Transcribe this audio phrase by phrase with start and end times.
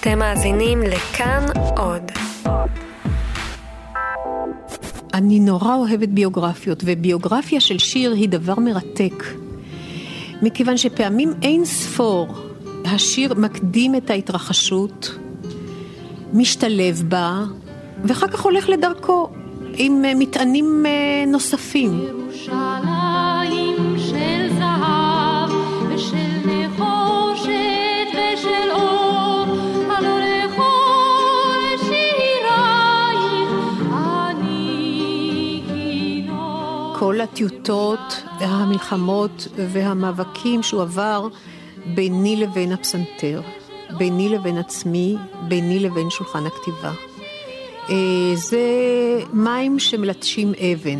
[0.00, 2.02] אתם מאזינים לכאן עוד.
[5.14, 9.24] אני נורא אוהבת ביוגרפיות, וביוגרפיה של שיר היא דבר מרתק.
[10.42, 12.34] מכיוון שפעמים אין ספור
[12.84, 15.18] השיר מקדים את ההתרחשות,
[16.32, 17.44] משתלב בה,
[18.04, 19.30] ואחר כך הולך לדרכו
[19.74, 22.00] עם אה, מטענים אה, נוספים.
[22.08, 22.97] ירושלים
[37.32, 41.28] הטיוטות, המלחמות והמאבקים שהוא עבר
[41.94, 43.40] ביני לבין הפסנתר,
[43.98, 45.16] ביני לבין עצמי,
[45.48, 46.92] ביני לבין שולחן הכתיבה.
[47.90, 48.60] אה, זה
[49.32, 50.98] מים שמלטשים אבן.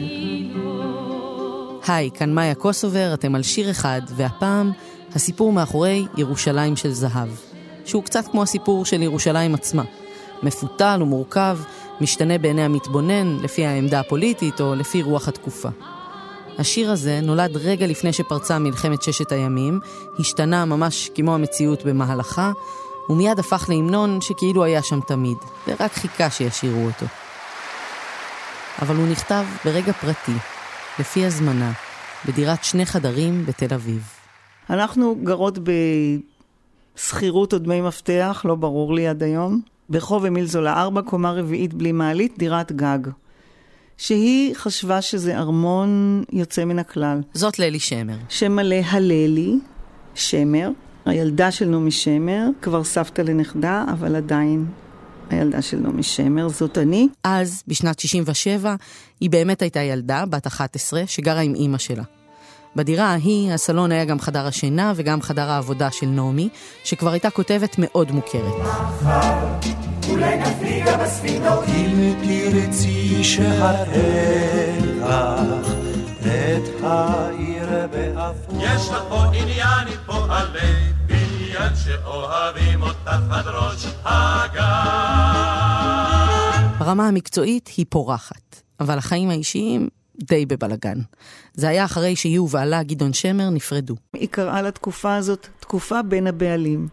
[1.88, 4.72] היי, כאן מאיה קוסובר, אתם על שיר אחד, והפעם
[5.14, 7.28] הסיפור מאחורי ירושלים של זהב,
[7.84, 9.82] שהוא קצת כמו הסיפור של ירושלים עצמה.
[10.42, 11.58] מפותל ומורכב,
[12.00, 15.68] משתנה בעיני המתבונן, לפי העמדה הפוליטית או לפי רוח התקופה.
[16.58, 19.80] השיר הזה נולד רגע לפני שפרצה מלחמת ששת הימים,
[20.18, 22.52] השתנה ממש כמו המציאות במהלכה,
[23.08, 25.36] ומיד הפך להמנון שכאילו היה שם תמיד,
[25.68, 27.06] ורק חיכה שישירו אותו.
[28.82, 30.32] אבל הוא נכתב ברגע פרטי,
[30.98, 31.72] לפי הזמנה,
[32.28, 34.02] בדירת שני חדרים בתל אביב.
[34.70, 35.58] אנחנו גרות
[36.96, 41.74] בשכירות או דמי מפתח, לא ברור לי עד היום, ברחוב אמיל זולה 4, קומה רביעית
[41.74, 42.98] בלי מעלית, דירת גג.
[43.98, 47.20] שהיא חשבה שזה ארמון יוצא מן הכלל.
[47.34, 48.16] זאת ללי שמר.
[48.28, 49.54] שם מלא הללי,
[50.14, 50.70] שמר,
[51.04, 54.66] הילדה של נעמי שמר, כבר סבתא לנכדה, אבל עדיין
[55.30, 57.08] הילדה של נעמי שמר, זאת אני.
[57.24, 58.74] אז, בשנת 67,
[59.20, 62.02] היא באמת הייתה ילדה, בת 11, שגרה עם אימא שלה.
[62.76, 66.48] בדירה ההיא, הסלון היה גם חדר השינה וגם חדר העבודה של נעמי,
[66.84, 68.52] שכבר הייתה כותבת מאוד מוכרת.
[70.08, 73.88] אולי נפליגה בספינות אם תרצי שהרך
[76.28, 78.62] את העיר באפור.
[78.62, 84.68] יש לך פה עניין עם פועלי בניין שאוהבים אותך עד ראש הגן.
[86.78, 89.88] ברמה המקצועית היא פורחת, אבל החיים האישיים
[90.20, 90.98] די בבלגן.
[91.54, 93.94] זה היה אחרי שהיא ובעלה גדעון שמר נפרדו.
[94.12, 96.88] היא קראה לתקופה הזאת תקופה בין הבעלים.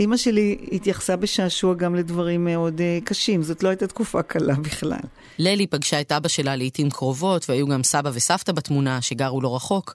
[0.00, 4.98] אימא שלי התייחסה בשעשוע גם לדברים מאוד uh, קשים, זאת לא הייתה תקופה קלה בכלל.
[5.38, 9.94] ללי פגשה את אבא שלה לעיתים קרובות, והיו גם סבא וסבתא בתמונה שגרו לא רחוק,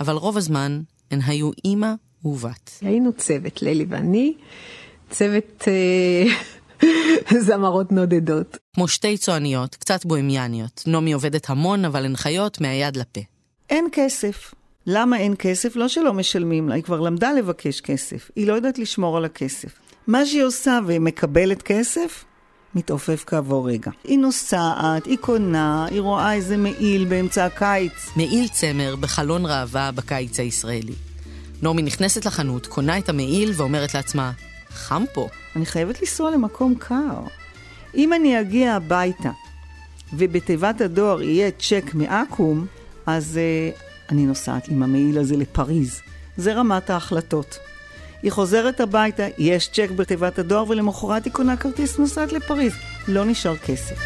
[0.00, 0.80] אבל רוב הזמן
[1.10, 1.92] הן היו אימא
[2.24, 2.78] ובת.
[2.80, 4.34] היינו צוות, ללי ואני,
[5.10, 6.24] צוות אה,
[7.46, 8.56] זמרות נודדות.
[8.74, 10.82] כמו שתי צועניות, קצת בוהמיאניות.
[10.86, 13.20] נעמי עובדת המון, אבל הן חיות מהיד לפה.
[13.70, 14.54] אין כסף.
[14.86, 15.76] למה אין כסף?
[15.76, 18.30] לא שלא משלמים לה, היא כבר למדה לבקש כסף.
[18.36, 19.68] היא לא יודעת לשמור על הכסף.
[20.06, 22.24] מה שהיא עושה ומקבלת כסף,
[22.74, 23.90] מתעופף כעבור רגע.
[24.04, 27.92] היא נוסעת, היא קונה, היא רואה איזה מעיל באמצע הקיץ.
[28.16, 30.94] מעיל צמר בחלון ראווה בקיץ הישראלי.
[31.62, 34.32] נעמי נכנסת לחנות, קונה את המעיל ואומרת לעצמה,
[34.74, 35.28] חם פה.
[35.56, 37.20] אני חייבת לנסוע למקום קר.
[37.94, 39.30] אם אני אגיע הביתה
[40.12, 42.66] ובתיבת הדואר יהיה צ'ק מעכו"ם,
[43.06, 43.38] אז
[43.74, 46.00] uh, אני נוסעת עם המעיל הזה לפריז.
[46.36, 47.58] זה רמת ההחלטות.
[48.22, 52.72] היא חוזרת הביתה, יש צ'ק בתיבת הדואר, ולמחרת היא קונה כרטיס נוסעת לפריז.
[53.08, 53.96] לא נשאר כסף.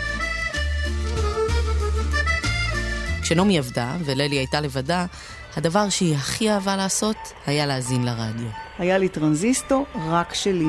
[3.22, 5.06] כשנעמי עבדה וללי הייתה לבדה,
[5.56, 8.48] הדבר שהיא הכי אהבה לעשות היה להאזין לרדיו.
[8.78, 10.68] היה לי טרנזיסטור רק שלי.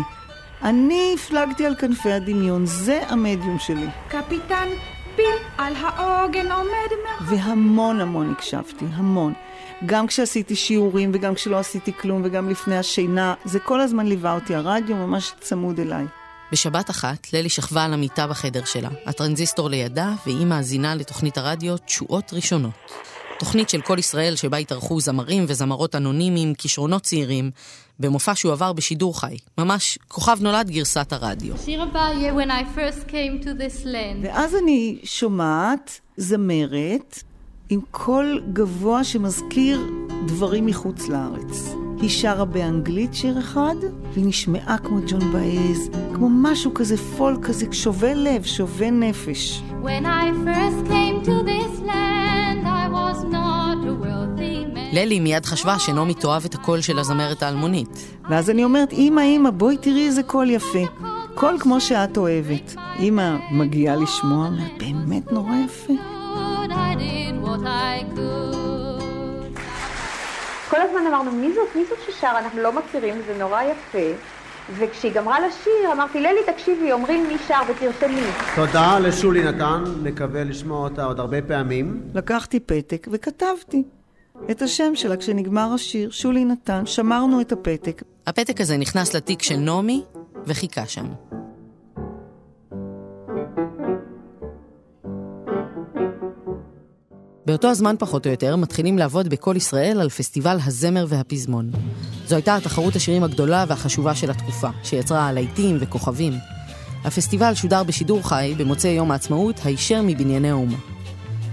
[0.63, 3.87] אני הפלגתי על כנפי הדמיון, זה המדיום שלי.
[4.07, 4.67] קפיטן
[5.15, 5.25] פיל
[5.57, 7.37] על העוגן עומד מאחור.
[7.37, 9.33] והמון המון הקשבתי, המון.
[9.85, 14.55] גם כשעשיתי שיעורים וגם כשלא עשיתי כלום וגם לפני השינה, זה כל הזמן ליווה אותי,
[14.55, 16.05] הרדיו ממש צמוד אליי.
[16.51, 22.33] בשבת אחת, ללי שכבה על המיטה בחדר שלה, הטרנזיסטור לידה, והיא מאזינה לתוכנית הרדיו תשואות
[22.33, 22.91] ראשונות.
[23.39, 27.51] תוכנית של כל ישראל שבה התארחו זמרים וזמרות אנונימיים, כישרונות צעירים,
[27.99, 29.37] במופע שהוא עבר בשידור חי.
[29.57, 31.57] ממש כוכב נולד גרסת הרדיו.
[31.65, 34.23] שיר הבא יהיה When I first came to this land.
[34.23, 37.23] ואז אני שומעת זמרת
[37.69, 39.81] עם קול גבוה שמזכיר
[40.25, 41.75] דברים מחוץ לארץ.
[42.01, 43.75] היא שרה באנגלית שיר אחד,
[44.13, 49.61] והיא נשמעה כמו ג'ון באז, כמו משהו כזה פול כזה, שובה לב, שובה נפש.
[49.83, 52.16] When I first came to this land,
[54.93, 57.89] ללי מיד חשבה שנעמי תאהב את הקול של הזמרת האלמונית.
[58.29, 60.85] ואז אני אומרת, אמא, אמא, בואי תראי איזה קול יפה.
[61.35, 62.75] קול כמו שאת אוהבת.
[62.99, 65.93] אמא מגיעה לשמוע, אומרת, באמת נורא יפה.
[70.69, 71.75] כל הזמן אמרנו, מי זאת?
[71.75, 72.39] מי זאת ששרה?
[72.39, 74.36] אנחנו לא מכירים, זה נורא יפה.
[74.75, 78.21] וכשהיא גמרה לשיר, אמרתי, ללי, תקשיבי, אומרים מי שר ותרשמי.
[78.55, 82.01] תודה לשולי נתן, נקווה לשמוע אותה עוד הרבה פעמים.
[82.13, 83.83] לקחתי פתק וכתבתי
[84.51, 88.03] את השם שלה כשנגמר השיר, שולי נתן, שמרנו את הפתק.
[88.27, 90.03] הפתק הזה נכנס לתיק של נעמי
[90.45, 91.05] וחיכה שם.
[97.47, 101.71] באותו הזמן פחות או יותר מתחילים לעבוד בכל ישראל על פסטיבל הזמר והפזמון.
[102.25, 106.33] זו הייתה התחרות השירים הגדולה והחשובה של התקופה, שיצרה להיטים וכוכבים.
[107.03, 110.77] הפסטיבל שודר בשידור חי במוצאי יום העצמאות הישר מבנייני האומה.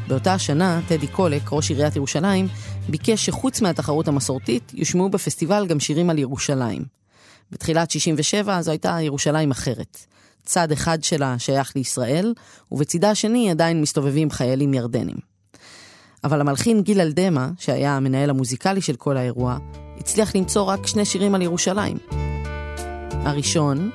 [0.08, 2.48] באותה השנה, טדי קולק, ראש עיריית ירושלים,
[2.88, 6.82] ביקש שחוץ מהתחרות המסורתית, יושמעו בפסטיבל גם שירים על ירושלים.
[7.52, 9.98] בתחילת 67' זו הייתה ירושלים אחרת.
[10.44, 12.34] צד אחד שלה שייך לישראל,
[12.72, 15.33] ובצידה השני עדיין מסתובבים חיילים ירדנים.
[16.24, 19.58] אבל המלחין גיל אלדמה, שהיה המנהל המוזיקלי של כל האירוע,
[19.98, 21.98] הצליח למצוא רק שני שירים על ירושלים.
[23.10, 23.90] הראשון,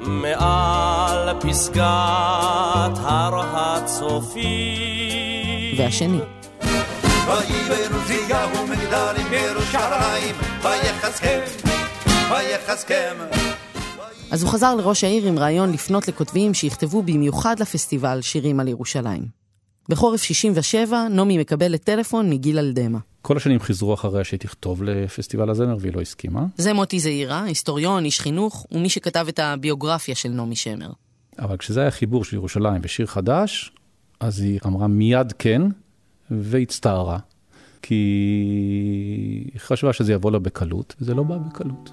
[0.00, 1.84] מעל פסגת
[2.96, 4.44] הר הצופים.
[5.78, 6.20] והשני,
[7.26, 11.40] ויבנו זיהו מגדלים בירושלים, ויחזקם,
[12.30, 13.16] ויחזקם.
[14.30, 19.43] אז הוא חזר לראש העיר עם רעיון לפנות לכותבים שיכתבו במיוחד לפסטיבל שירים על ירושלים.
[19.88, 22.98] בחורף 67, נעמי מקבלת טלפון מגיל אלדמה.
[23.22, 26.46] כל השנים חיזרו אחריה שהיא תכתוב לפסטיבל הזמר והיא לא הסכימה.
[26.56, 30.90] זה מוטי זעירה, היסטוריון, איש חינוך, ומי שכתב את הביוגרפיה של נעמי שמר.
[31.38, 33.72] אבל כשזה היה חיבור של ירושלים ושיר חדש,
[34.20, 35.62] אז היא אמרה מיד כן,
[36.30, 37.18] והצטערה.
[37.82, 37.94] כי
[39.52, 41.90] היא חשבה שזה יבוא לה בקלות, וזה לא בא בקלות.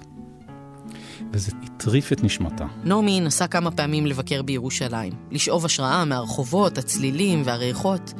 [1.32, 2.66] וזה הטריף את נשמתה.
[2.84, 8.12] נעמי נסע כמה פעמים לבקר בירושלים, לשאוב השראה מהרחובות, הצלילים והריחות,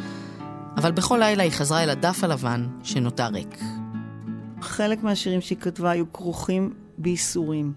[0.76, 3.59] אבל בכל לילה היא חזרה אל הדף הלבן שנותר ריק.
[4.61, 7.73] חלק מהשירים שהיא כתבה היו כרוכים בייסורים.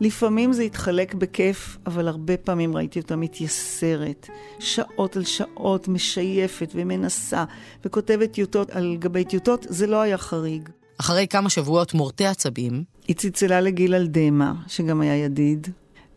[0.00, 4.28] לפעמים זה התחלק בכיף, אבל הרבה פעמים ראיתי אותה מתייסרת.
[4.58, 7.44] שעות על שעות, משייפת ומנסה,
[7.84, 10.68] וכותבת טיוטות על גבי טיוטות, זה לא היה חריג.
[11.00, 15.68] אחרי כמה שבועות מורטי עצבים, היא צלצלה לגיל אלדמה, שגם היה ידיד,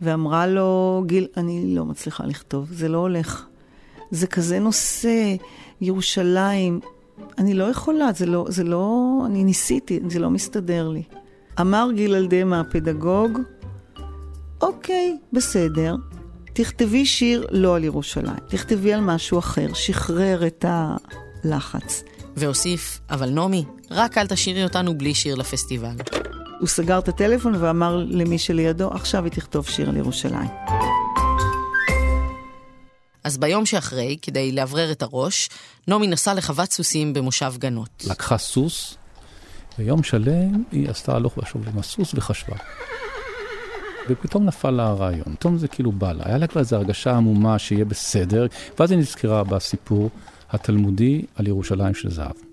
[0.01, 3.45] ואמרה לו, גיל, אני לא מצליחה לכתוב, זה לא הולך.
[4.11, 5.35] זה כזה נושא,
[5.81, 6.79] ירושלים,
[7.37, 11.03] אני לא יכולה, זה לא, זה לא, אני ניסיתי, זה לא מסתדר לי.
[11.61, 13.39] אמר גיל אלדמה, הפדגוג,
[14.61, 15.95] אוקיי, בסדר,
[16.53, 22.03] תכתבי שיר לא על ירושלים, תכתבי על משהו אחר, שחרר את הלחץ.
[22.35, 25.95] והוסיף, אבל נעמי, רק אל תשאירי אותנו בלי שיר לפסטיבל.
[26.59, 30.49] הוא סגר את הטלפון ואמר למי שלידו, עכשיו היא תכתוב שיר על ירושלים.
[33.23, 35.49] אז ביום שאחרי, כדי לאוורר את הראש,
[35.87, 38.03] נעמי נסעה לחוות סוסים במושב גנות.
[38.09, 38.97] לקחה סוס,
[39.79, 42.55] ויום שלם היא עשתה הלוך ושוב עם הסוס וחשבה.
[44.09, 47.59] ופתאום נפל לה הרעיון, פתאום זה כאילו בא לה, היה לה כבר איזו הרגשה עמומה
[47.59, 48.47] שיהיה בסדר,
[48.79, 50.09] ואז היא נזכרה בסיפור
[50.49, 52.48] התלמודי על ירושלים של זהב.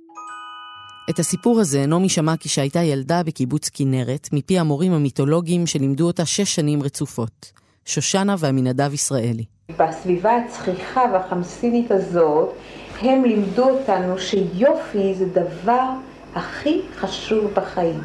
[1.11, 6.55] את הסיפור הזה נעמי שמעה כשהייתה ילדה בקיבוץ כנרת, מפי המורים המיתולוגיים שלימדו אותה שש
[6.55, 7.53] שנים רצופות,
[7.85, 9.45] שושנה ועמינדב ישראלי.
[9.79, 12.55] בסביבה הצחיחה והחמסינית הזאת,
[13.01, 15.89] הם לימדו אותנו שיופי זה דבר
[16.35, 18.01] הכי חשוב בחיים.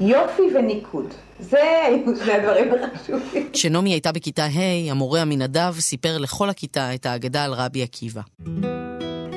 [0.00, 1.14] יופי וניקוד.
[1.40, 3.48] זה היו שני הדברים החשובים.
[3.52, 8.20] כשנעמי הייתה בכיתה ה', המורה עמינדב סיפר לכל הכיתה את האגדה על רבי עקיבא.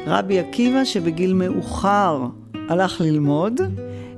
[0.07, 2.25] רבי עקיבא שבגיל מאוחר
[2.69, 3.61] הלך ללמוד,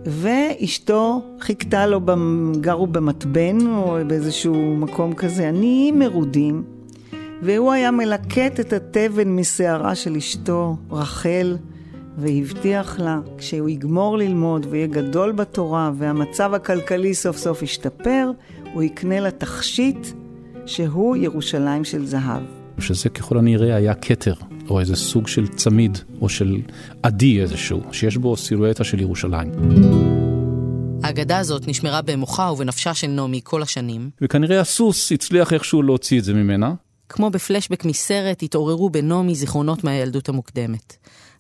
[0.06, 2.02] ואשתו חיכתה לו,
[2.62, 6.64] גרו במתבן או באיזשהו מקום כזה, עניים מרודים,
[7.42, 11.58] והוא היה מלקט את התבן משערה של אשתו, רחל,
[12.18, 18.32] והבטיח לה, כשהוא יגמור ללמוד ויהיה גדול בתורה והמצב הכלכלי סוף סוף ישתפר,
[18.74, 20.08] הוא יקנה לה תכשיט
[20.66, 22.44] שהוא ירושלים של זהב.
[22.80, 24.34] שזה ככל הנראה היה כתר,
[24.70, 26.62] או איזה סוג של צמיד, או של
[27.04, 29.52] עדי איזשהו, שיש בו סילואטה של ירושלים.
[31.04, 34.10] האגדה הזאת נשמרה במוחה ובנפשה של נעמי כל השנים.
[34.22, 36.74] וכנראה הסוס הצליח איכשהו להוציא את זה ממנה.
[37.10, 40.98] כמו בפלשבק מסרט, התעוררו בנעמי זיכרונות מהילדות המוקדמת.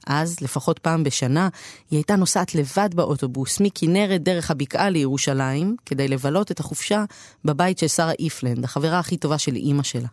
[0.07, 1.49] אז, לפחות פעם בשנה,
[1.91, 7.05] היא הייתה נוסעת לבד באוטובוס מכנרת דרך הבקעה לירושלים, כדי לבלות את החופשה
[7.45, 10.07] בבית של שרה איפלנד, החברה הכי טובה של אימא שלה.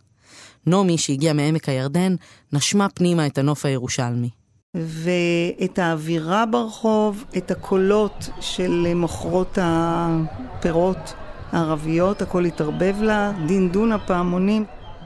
[0.66, 2.14] נעמי, שהגיעה מעמק הירדן,
[2.52, 4.28] נשמה פנימה את הנוף הירושלמי.
[4.74, 11.14] ואת האווירה ברחוב, את הקולות של מוכרות הפירות
[11.52, 14.64] הערביות, הכל התערבב לה, דינדון הפעמונים.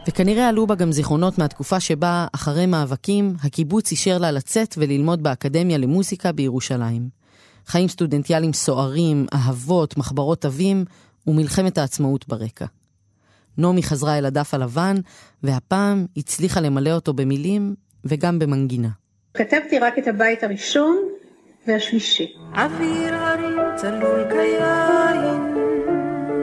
[0.09, 5.79] וכנראה עלו בה גם זיכרונות מהתקופה שבה, אחרי מאבקים, הקיבוץ אישר לה לצאת וללמוד באקדמיה
[5.79, 7.09] למוזיקה בירושלים.
[7.67, 10.85] חיים סטודנטיאליים סוערים, אהבות, מחברות אבים
[11.27, 12.67] ומלחמת העצמאות ברקע.
[13.59, 14.97] נעמי חזרה אל הדף הלבן,
[15.43, 18.89] והפעם הצליחה למלא אותו במילים וגם במנגינה.
[19.35, 20.97] כתבתי רק את הבית הראשון
[21.67, 22.33] והשלישי.
[22.55, 25.57] אוויר הרים צלול כיין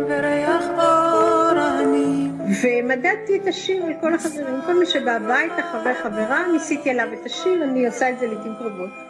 [0.09, 2.27] וריח אורנים.
[2.63, 4.61] ומדדתי את השיר על כל החברים.
[4.65, 8.53] כל מי שבא הביתה, חבר חברה, ניסיתי עליו את השיר, אני עושה את זה לעיתים
[8.59, 9.06] קרובות.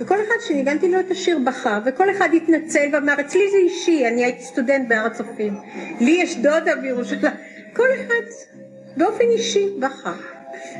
[0.00, 4.24] וכל אחד שניגנתי לו את השיר בכה, וכל אחד התנצל ואמר, אצלי זה אישי, אני
[4.24, 5.54] הייתי סטודנט בהר הצופים.
[6.00, 7.32] לי יש דודה בירושלים.
[7.76, 8.54] כל אחד
[8.96, 10.12] באופן אישי בכה.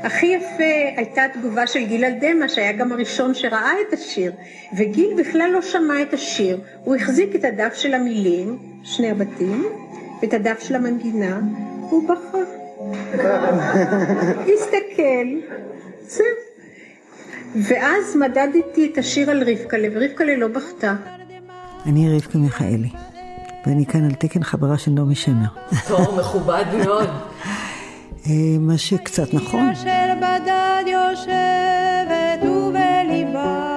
[0.03, 4.31] הכי יפה הייתה התגובה של גיל אלדמה, שהיה גם הראשון שראה את השיר,
[4.77, 9.65] וגיל בכלל לא שמע את השיר, הוא החזיק את הדף של המילים, שני הבתים,
[10.21, 11.39] ואת הדף של המנגינה,
[11.89, 12.37] והוא בכה.
[14.53, 15.27] הסתכל,
[16.01, 16.46] זהו.
[17.55, 20.95] ואז מדדתי את השיר על רבקלה, ורבקלה לא בכתה.
[21.85, 22.89] אני רבקה מיכאלי,
[23.65, 25.47] ואני כאן על תקן חברה של נעמי שמר.
[25.87, 27.09] טוב, מכובד מאוד.
[28.27, 29.69] אה, מה שקצת נכון.
[29.69, 33.69] אשר בדד יושבת ובליבה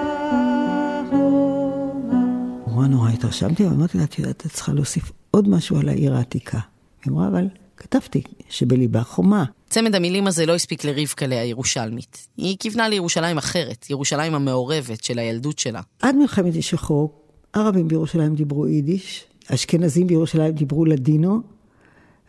[1.11, 2.25] חומה.
[2.67, 6.59] נורא נורא התרשמתי, ואמרתי לה, את יודעת, את צריכה להוסיף עוד משהו על העיר העתיקה.
[7.05, 7.49] היא אמרה, אבל
[7.81, 9.45] כתבתי שבליבה חומה.
[9.71, 12.29] צמד המילים הזה לא הספיק לרבקלה הירושלמית.
[12.37, 15.81] היא כיוונה לירושלים אחרת, ירושלים המעורבת של הילדות שלה.
[16.03, 17.21] עד מלחמת השחרור,
[17.53, 21.41] ערבים בירושלים דיברו יידיש, אשכנזים בירושלים דיברו לדינו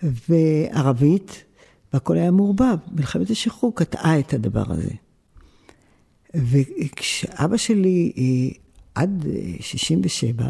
[0.03, 1.43] וערבית,
[1.93, 2.77] והכל היה מעורבב.
[2.91, 4.91] מלחמת השחרור קטעה את הדבר הזה.
[6.35, 8.57] וכשאבא שלי, אה,
[8.95, 10.45] עד אה, 67,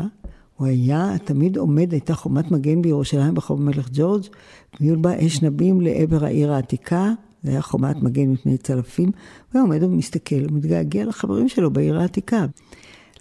[0.61, 4.23] הוא היה תמיד עומד, הייתה חומת מגן בירושלים ברחוב המלך ג'ורג',
[4.79, 7.11] והיו בה אש נבים לעבר העיר העתיקה,
[7.43, 9.13] זה היה חומת מגן מפני צלפים, הוא
[9.53, 12.45] היה עומד ומסתכל, ומתגעגע לחברים שלו בעיר העתיקה.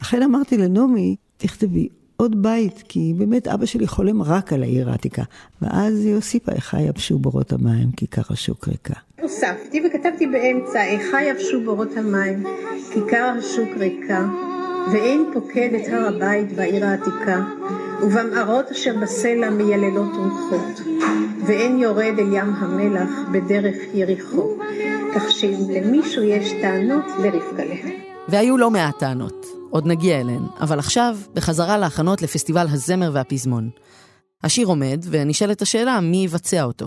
[0.01, 5.23] לכן אמרתי לנעמי, תכתבי עוד בית, כי באמת אבא שלי חולם רק על העיר העתיקה.
[5.63, 8.95] ואז היא הוסיפה, איכה יבשו בורות המים, כיכר השוק ריקה.
[9.23, 12.45] הוספתי וכתבתי באמצע, איכה יבשו בורות המים,
[12.93, 14.29] כיכר השוק ריקה,
[14.93, 17.45] ואין פוקד את הר הבית והעיר העתיקה,
[18.03, 20.81] ובמערות אשר בסלע מייללות רוחות,
[21.47, 24.57] ואין יורד אל ים המלח בדרך יריחו,
[25.15, 27.91] כך שאם למישהו יש טענות, לרבקלה.
[28.29, 33.71] והיו לא מעט טענות, עוד נגיע אליהן, אבל עכשיו, בחזרה להכנות לפסטיבל הזמר והפזמון.
[34.45, 36.87] השיר עומד, ונשאלת השאלה מי יבצע אותו.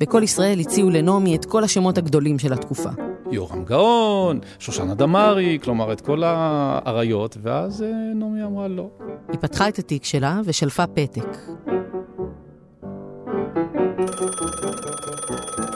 [0.00, 2.90] בכל ישראל הציעו לנעמי את כל השמות הגדולים של התקופה.
[3.30, 8.88] יורם גאון, שושנה דמארי, כלומר את כל האריות, ואז אה, נעמי אמרה לא.
[9.28, 11.38] היא פתחה את התיק שלה ושלפה פתק.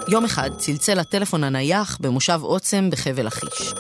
[0.09, 3.75] יום אחד צלצל הטלפון הנייח במושב עוצם בחבל לכיש.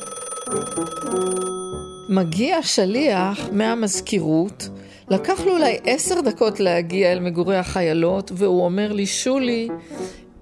[2.09, 4.69] מגיע שליח מהמזכירות,
[5.09, 9.69] לקח לו אולי עשר דקות להגיע אל מגורי החיילות, והוא אומר לי, שולי,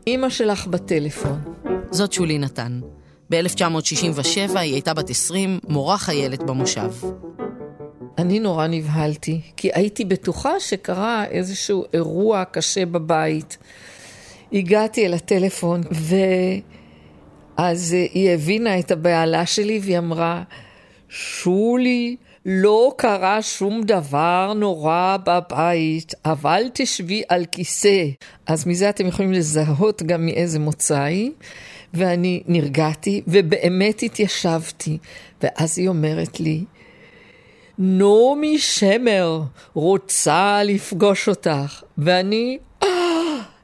[0.06, 1.40] אימא שלך בטלפון.
[1.90, 2.80] זאת שולי נתן.
[3.30, 6.90] ב-1967 היא הייתה בת 20, מורה חיילת במושב.
[8.18, 13.58] אני נורא נבהלתי, כי הייתי בטוחה שקרה איזשהו אירוע קשה בבית.
[14.52, 15.80] הגעתי אל הטלפון,
[17.58, 20.42] ואז היא הבינה את הבהלה שלי והיא אמרה,
[21.08, 28.04] שולי, לא קרה שום דבר נורא בבית, אבל תשבי על כיסא.
[28.46, 31.30] אז מזה אתם יכולים לזהות גם מאיזה מוצא היא.
[31.94, 34.98] ואני נרגעתי, ובאמת התיישבתי.
[35.42, 36.64] ואז היא אומרת לי,
[37.78, 39.40] נעמי שמר
[39.74, 41.82] רוצה לפגוש אותך.
[41.98, 42.88] ואני אה,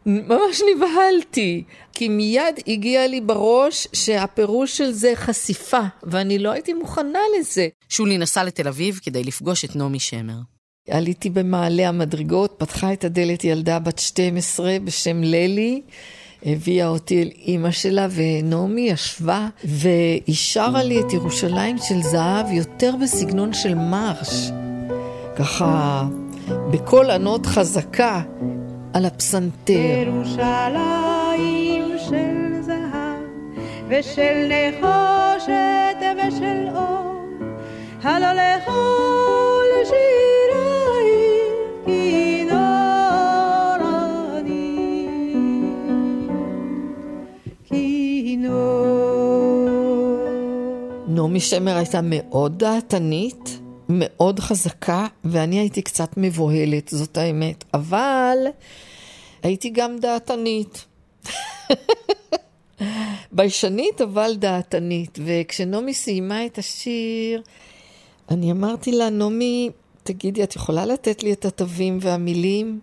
[0.06, 7.18] ממש נבהלתי, כי מיד הגיע לי בראש שהפירוש של זה חשיפה, ואני לא הייתי מוכנה
[7.38, 7.68] לזה.
[7.88, 10.38] שולי נסעה לתל אביב כדי לפגוש את נעמי שמר.
[10.90, 15.82] עליתי במעלה המדרגות, פתחה את הדלת ילדה בת 12 בשם ללי.
[16.44, 22.94] הביאה אותי אל אימא שלה, ונעמי ישבה והיא שרה לי את ירושלים של זהב יותר
[23.02, 24.50] בסגנון של מרש.
[25.36, 26.04] ככה,
[26.70, 28.22] בקול ענות חזקה
[28.94, 30.06] על הפסנתר.
[30.06, 33.22] ירושלים של זהב
[33.88, 37.24] ושל נחושת ושל אור,
[38.02, 39.65] הלא לכל
[51.26, 57.64] נעמי שמר הייתה מאוד דעתנית, מאוד חזקה, ואני הייתי קצת מבוהלת, זאת האמת.
[57.74, 58.38] אבל
[59.42, 60.84] הייתי גם דעתנית.
[63.32, 65.18] ביישנית, אבל דעתנית.
[65.24, 67.42] וכשנעמי סיימה את השיר,
[68.30, 69.70] אני אמרתי לה, נעמי,
[70.02, 72.80] תגידי, את יכולה לתת לי את התווים והמילים?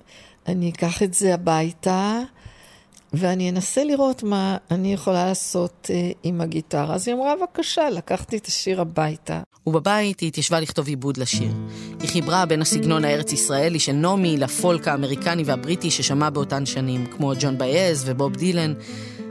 [0.48, 2.22] אני אקח את זה הביתה,
[3.14, 6.96] ואני אנסה לראות מה אני יכולה לעשות אה, עם הגיטרה.
[6.96, 9.42] אז היא אמרה, בבקשה, לקחתי את השיר הביתה.
[9.68, 11.52] ובבית היא התיישבה לכתוב עיבוד לשיר.
[12.00, 17.58] היא חיברה בין הסגנון הארץ-ישראלי של נעמי לפולק האמריקני והבריטי ששמע באותן שנים, כמו ג'ון
[17.58, 18.74] בייז ובוב דילן,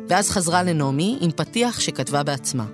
[0.09, 2.67] ואז חזרה לנעמי עם פתיח שכתבה בעצמה.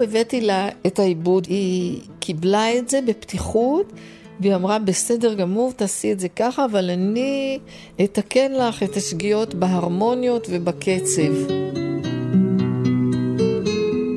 [0.00, 3.92] הבאתי לה את העיבוד, היא קיבלה את זה בפתיחות,
[4.40, 7.58] והיא אמרה, בסדר גמור, תעשי את זה ככה, אבל אני
[8.04, 11.52] אתקן לך את השגיאות בהרמוניות ובקצב.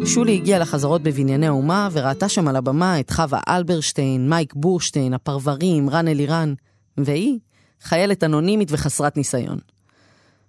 [0.05, 5.89] שולי הגיעה לחזרות בבנייני האומה וראתה שם על הבמה את חווה אלברשטיין, מייק בורשטיין, הפרברים,
[5.89, 6.53] רן אלירן,
[6.97, 7.39] והיא
[7.81, 9.57] חיילת אנונימית וחסרת ניסיון.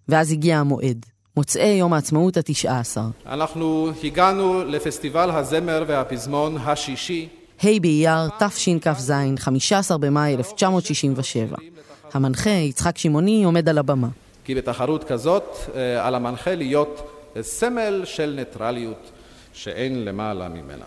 [0.08, 3.04] ואז הגיע המועד, מוצאי יום העצמאות התשעה עשר.
[3.26, 7.28] אנחנו הגענו לפסטיבל הזמר והפזמון השישי.
[7.64, 11.57] ה' באייר תשכ"ז, 15 במאי 1967.
[12.12, 14.09] המנחה, יצחק שמעוני, עומד על הבמה.
[14.45, 19.11] כי בתחרות כזאת אה, על המנחה להיות סמל של ניטרליות
[19.52, 20.85] שאין למעלה ממנה.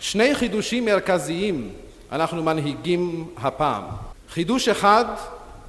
[0.00, 1.70] שני חידושים מרכזיים
[2.12, 3.82] אנחנו מנהיגים הפעם.
[4.30, 5.04] חידוש אחד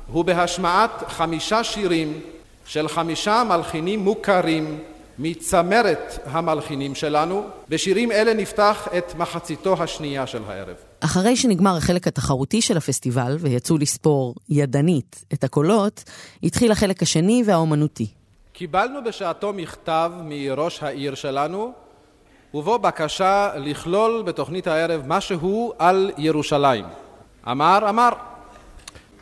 [0.08, 2.20] הוא בהשמעת חמישה שירים
[2.66, 4.80] של חמישה מלחינים מוכרים
[5.20, 7.43] מצמרת המלחינים שלנו.
[7.70, 10.75] בשירים אלה נפתח את מחציתו השנייה של הערב.
[11.00, 16.03] אחרי שנגמר החלק התחרותי של הפסטיבל ויצאו לספור ידנית את הקולות,
[16.43, 18.08] התחיל החלק השני והאומנותי.
[18.53, 21.72] קיבלנו בשעתו מכתב מראש העיר שלנו,
[22.53, 26.86] ובו בקשה לכלול בתוכנית הערב משהו על ירושלים.
[27.51, 28.10] אמר, אמר,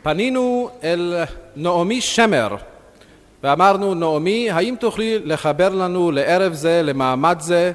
[0.02, 1.14] פנינו אל
[1.56, 2.56] נעמי שמר
[3.42, 7.72] ואמרנו, נעמי, האם תוכלי לחבר לנו לערב זה, למעמד זה,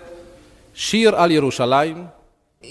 [0.73, 2.05] שיר על ירושלים?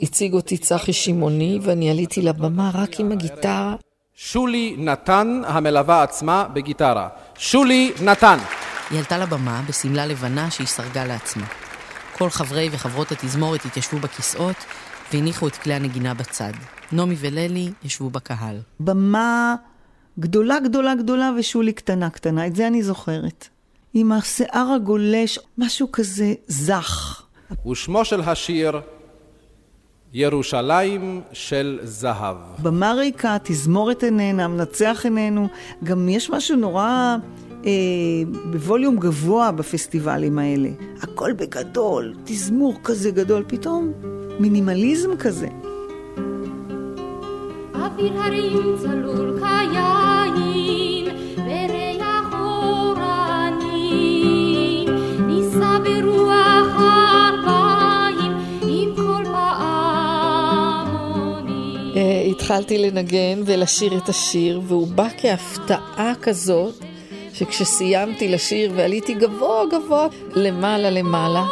[0.02, 3.74] הציג אותי צחי שמעוני ואני עליתי לבמה רק עם הגיטרה.
[4.14, 7.08] שולי נתן, המלווה עצמה, בגיטרה.
[7.38, 8.38] שולי נתן.
[8.90, 11.46] היא עלתה לבמה בשמלה לבנה שהיא סרגה לעצמה.
[12.18, 14.56] כל חברי וחברות התזמורת התיישבו בכיסאות
[15.12, 16.52] והניחו את כלי הנגינה בצד.
[16.92, 18.60] נעמי וללי ישבו בקהל.
[18.80, 19.54] במה
[20.18, 23.48] גדולה גדולה גדולה ושולי קטנה קטנה, את זה אני זוכרת.
[23.94, 27.22] עם השיער הגולש, משהו כזה זך.
[27.70, 28.80] ושמו של השיר
[30.12, 32.36] ירושלים של זהב.
[32.62, 35.48] במה ריקה, תזמורת איננה, מנצח איננו.
[35.84, 37.16] גם יש משהו נורא
[37.66, 37.70] אה,
[38.50, 40.68] בווליום גבוה בפסטיבלים האלה.
[41.02, 43.92] הכל בגדול, תזמור כזה גדול, פתאום
[44.40, 45.48] מינימליזם כזה.
[47.74, 49.95] אוויר הרים צלול כיין,
[62.46, 66.74] התחלתי לנגן ולשיר את השיר, והוא בא כהפתעה כזאת,
[67.32, 71.44] שכשסיימתי לשיר ועליתי גבוה גבוה למעלה למעלה,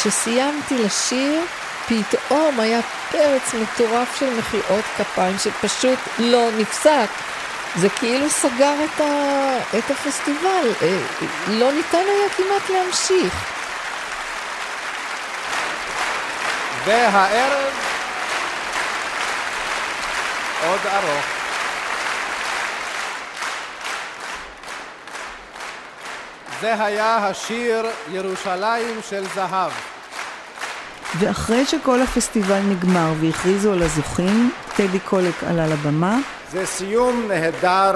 [0.00, 1.42] וכשסיימתי לשיר,
[1.88, 7.08] פתאום היה פרץ מטורף של מחיאות כפיים שפשוט לא נפסק.
[7.76, 9.78] זה כאילו סגר את, ה...
[9.78, 10.98] את הפסטיבל, אה,
[11.48, 13.34] לא ניתן היה כמעט להמשיך.
[16.84, 17.72] והערב
[20.66, 21.39] עוד ארוך.
[26.60, 29.72] זה היה השיר ירושלים של זהב.
[31.18, 36.18] ואחרי שכל הפסטיבל נגמר והכריזו על הזוכים, טדי קולק עלה לבמה.
[36.52, 37.92] זה סיום נהדר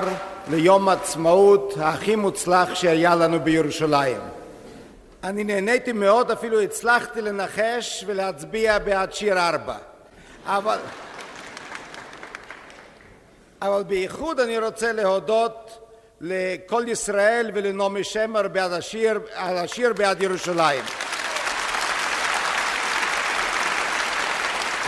[0.51, 4.21] ליום עצמאות הכי מוצלח שהיה לנו בירושלים.
[5.25, 9.77] אני נהניתי מאוד, אפילו הצלחתי לנחש ולהצביע בעד שיר ארבע.
[10.47, 10.79] אבל...
[13.63, 15.84] אבל בייחוד אני רוצה להודות
[16.21, 20.85] לכל ישראל ולנעמי שמר בעד השיר, על השיר בעד ירושלים.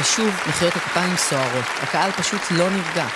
[0.01, 1.65] ושוב מחיאות הכפיים סוערות.
[1.83, 3.07] הקהל פשוט לא נרגע.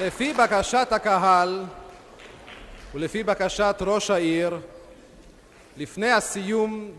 [0.00, 1.64] לפי בקשת הקהל
[2.94, 4.58] ולפי בקשת ראש העיר,
[5.76, 6.90] לפני הסיום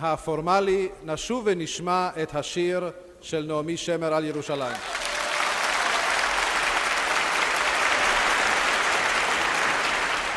[0.00, 2.90] הפורמלי נשוב ונשמע את השיר
[3.22, 4.76] של נעמי שמר על ירושלים.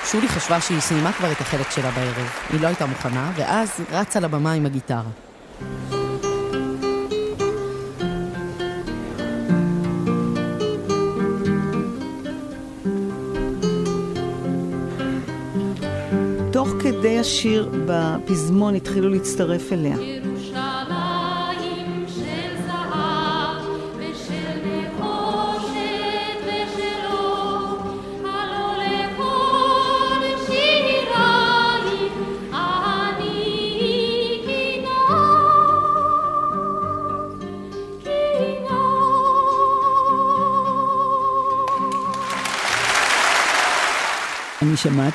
[0.06, 2.30] שולי חשבה שהיא סיימה כבר את החלק שלה בערב.
[2.50, 5.02] היא לא הייתה מוכנה, ואז רצה לבמה עם הגיטרה.
[16.52, 20.23] תוך כדי השיר בפזמון התחילו להצטרף אליה.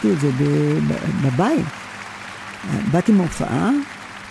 [0.03, 0.31] שמעתי את זה
[1.23, 1.67] בבית.
[2.93, 3.71] באתי מהופעה,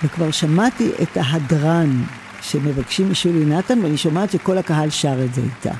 [0.03, 2.03] וכבר שמעתי את ההדרן
[2.41, 5.75] שמבקשים משולי נתן, ואני שומעת שכל הקהל שר את זה איתה.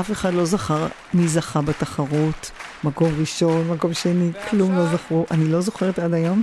[0.00, 2.50] אף אחד לא זכר מי זכה בתחרות,
[2.84, 5.26] מקום ראשון, מקום שני, כלום לא זכרו.
[5.30, 6.42] אני לא זוכרת עד היום.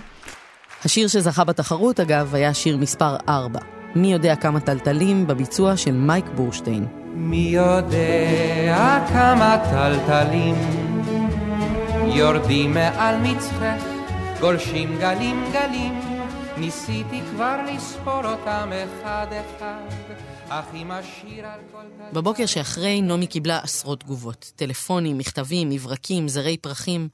[0.86, 3.60] השיר שזכה בתחרות, אגב, היה שיר מספר 4.
[3.96, 6.86] מי יודע כמה טלטלים בביצוע של מייק בורשטיין.
[7.16, 10.83] מי יודע כמה טלטלים
[12.08, 13.84] יורדים מעל מצחך,
[14.40, 16.00] גולשים גלים גלים,
[16.58, 20.04] ניסיתי כבר לספור אותם אחד אחד.
[22.14, 24.52] בבוקר שאחרי, נעמי קיבלה עשרות תגובות.
[24.56, 27.08] טלפונים, מכתבים, מברקים, זרי פרחים.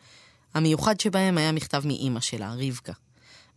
[0.53, 2.93] המיוחד שבהם היה מכתב מאימא שלה, רבקה.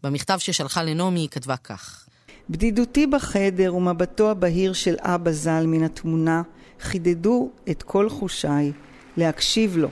[0.03, 2.07] במכתב ששלחה לנעמי היא כתבה כך:
[2.51, 6.43] בדידותי בחדר ומבטו הבהיר של אבא ז"ל מן התמונה
[6.81, 8.73] חידדו את כל חושיי
[9.17, 9.89] להקשיב לו,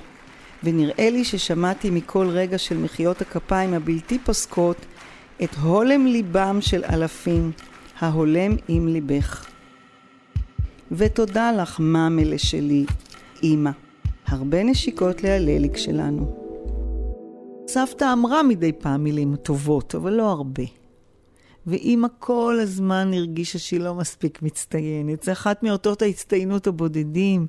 [0.65, 4.77] ונראה לי ששמעתי מכל רגע של מחיאות הכפיים הבלתי פוסקות
[5.43, 7.53] את הולם ליבם של אלפים,
[7.99, 9.47] ההולם עם ליבך.
[10.93, 12.85] ותודה לך, ממלה שלי,
[13.43, 13.71] אמא.
[14.27, 16.37] הרבה נשיקות להלליק שלנו.
[17.69, 20.63] סבתא אמרה מדי פעם מילים טובות, אבל לא הרבה.
[21.67, 25.23] ואימא כל הזמן הרגישה שהיא לא מספיק מצטיינת.
[25.23, 27.47] זה אחת מאותות ההצטיינות הבודדים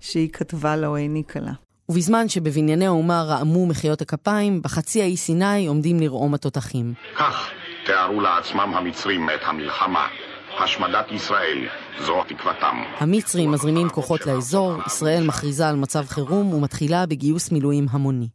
[0.00, 1.52] שהיא כתבה לה או העניקה לה.
[1.88, 6.94] ובזמן שבבנייני האומה רעמו מחיאות הכפיים, בחצי האי סיני עומדים לרעום התותחים.
[7.18, 7.50] כך
[7.86, 10.06] תיארו לעצמם המצרים את המלחמה.
[10.64, 11.68] השמדת ישראל,
[12.06, 12.76] זו תקוותם.
[12.98, 18.28] המצרים מזרימים כוחות לאזור, ישראל מכריזה על מצב חירום ומתחילה בגיוס מילואים המוני.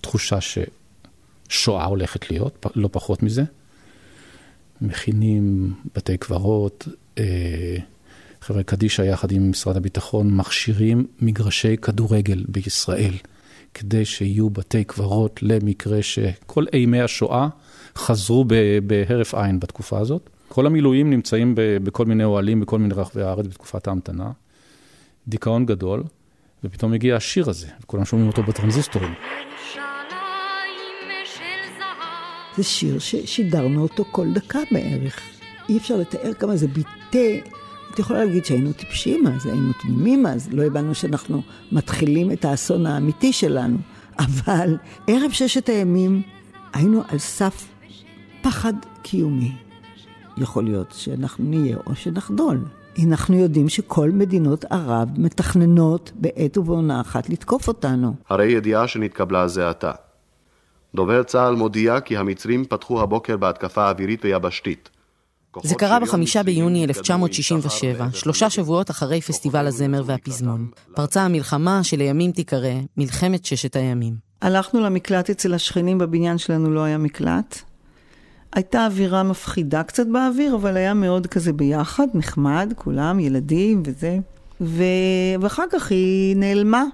[0.00, 3.42] תחושה ששואה הולכת להיות, לא פחות מזה.
[4.80, 6.88] מכינים בתי קברות,
[7.18, 7.76] אה,
[8.42, 13.14] חבר'ה קדישא יחד עם משרד הביטחון מכשירים מגרשי כדורגל בישראל,
[13.74, 17.48] כדי שיהיו בתי קברות למקרה שכל אימי השואה
[17.96, 18.44] חזרו
[18.86, 20.30] בהרף עין בתקופה הזאת.
[20.48, 24.30] כל המילואים נמצאים בכל מיני אוהלים בכל מיני רחבי הארץ בתקופת ההמתנה.
[25.28, 26.02] דיכאון גדול,
[26.64, 29.14] ופתאום הגיע השיר הזה, וכולם שומעים אותו בטרנזיסטורים.
[32.56, 35.20] זה שיר ששידרנו אותו כל דקה בערך.
[35.68, 37.61] אי אפשר לתאר כמה זה ביטא.
[37.94, 42.86] את יכולה להגיד שהיינו טיפשים אז, היינו תמימים אז, לא הבנו שאנחנו מתחילים את האסון
[42.86, 43.76] האמיתי שלנו.
[44.18, 44.76] אבל
[45.06, 46.22] ערב ששת הימים
[46.72, 47.68] היינו על סף
[48.42, 49.52] פחד קיומי.
[50.36, 52.64] יכול להיות שאנחנו נהיה או שנחדול.
[53.04, 58.14] אנחנו יודעים שכל מדינות ערב מתכננות בעת ובעונה אחת לתקוף אותנו.
[58.28, 59.92] הרי ידיעה שנתקבלה זה עתה.
[60.94, 64.90] דובר צה"ל מודיע כי המצרים פתחו הבוקר בהתקפה אווירית ויבשתית.
[65.62, 70.68] זה קרה בחמישה ביוני 1967, שלושה שבועות אחרי פסטיבל הזמר והפזמון.
[70.94, 74.14] פרצה המלחמה שלימים תיקרא מלחמת ששת הימים.
[74.42, 77.58] הלכנו למקלט אצל השכנים, בבניין שלנו לא היה מקלט.
[78.52, 84.18] הייתה אווירה מפחידה קצת באוויר, אבל היה מאוד כזה ביחד, נחמד, כולם, ילדים וזה.
[84.60, 84.82] ו...
[85.40, 86.84] ואחר כך היא נעלמה.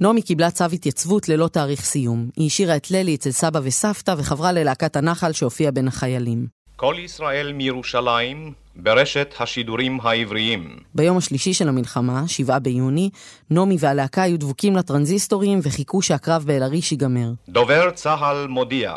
[0.00, 2.28] נעמי קיבלה צו התייצבות ללא תאריך סיום.
[2.36, 6.55] היא השאירה את ללי אצל סבא וסבתא וחברה ללהקת הנחל שהופיעה בין החיילים.
[6.76, 10.76] כל ישראל מירושלים ברשת השידורים העבריים.
[10.94, 13.10] ביום השלישי של המלחמה, 7 ביוני,
[13.50, 17.28] נעמי והלהקה היו דבוקים לטרנזיסטורים וחיכו שהקרב באל-עריש ייגמר.
[17.48, 18.94] דובר צה"ל מודיע,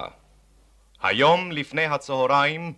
[1.03, 2.73] היום לפני הצהריים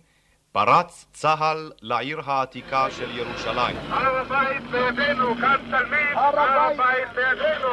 [0.52, 3.76] פרץ צה"ל לעיר העתיקה של ירושלים.
[3.88, 7.68] הר הבית בידינו, כאן תלמיד, הר הבית בידינו.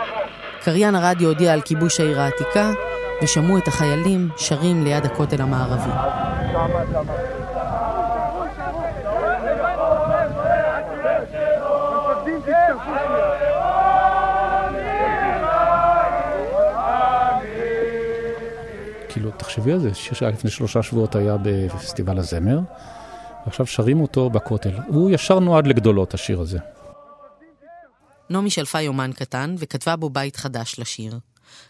[0.61, 2.71] קריין הרדיו הודיע על כיבוש העיר העתיקה,
[3.23, 5.91] ושמעו את החיילים שרים ליד הכותל המערבי.
[19.10, 22.60] כאילו, תחשבי על זה, שיר שהיה לפני שלושה שבועות היה בפסטיבל הזמר,
[23.45, 24.73] ועכשיו שרים אותו בכותל.
[24.88, 26.60] הוא ישר נועד לגדולות, השיר הזה.
[28.29, 31.19] נעמי שלפה יומן קטן וכתבה בו בית חדש לשיר.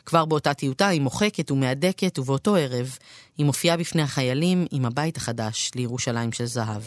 [0.05, 2.97] כבר באותה טיוטה היא מוחקת ומהדקת, ובאותו ערב
[3.37, 6.81] היא מופיעה בפני החיילים עם הבית החדש לירושלים של זהב.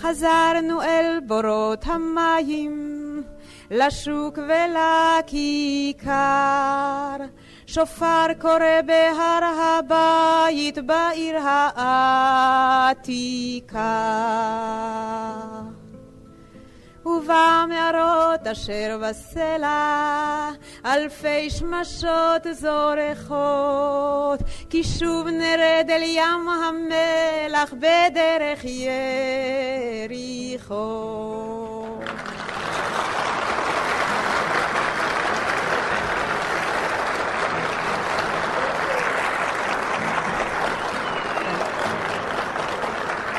[0.00, 3.22] חזרנו אל בורות המים,
[3.70, 6.12] לשוק ולכיכר,
[7.66, 11.36] שופר קורא בהר הבית בעיר
[11.76, 13.12] העתיקה.
[17.06, 20.50] ובמערות אשר בסלע,
[20.84, 28.64] אלפי שמשות זורחות, כי שוב נרד אל ים המלח בדרך
[30.04, 31.02] יריחו.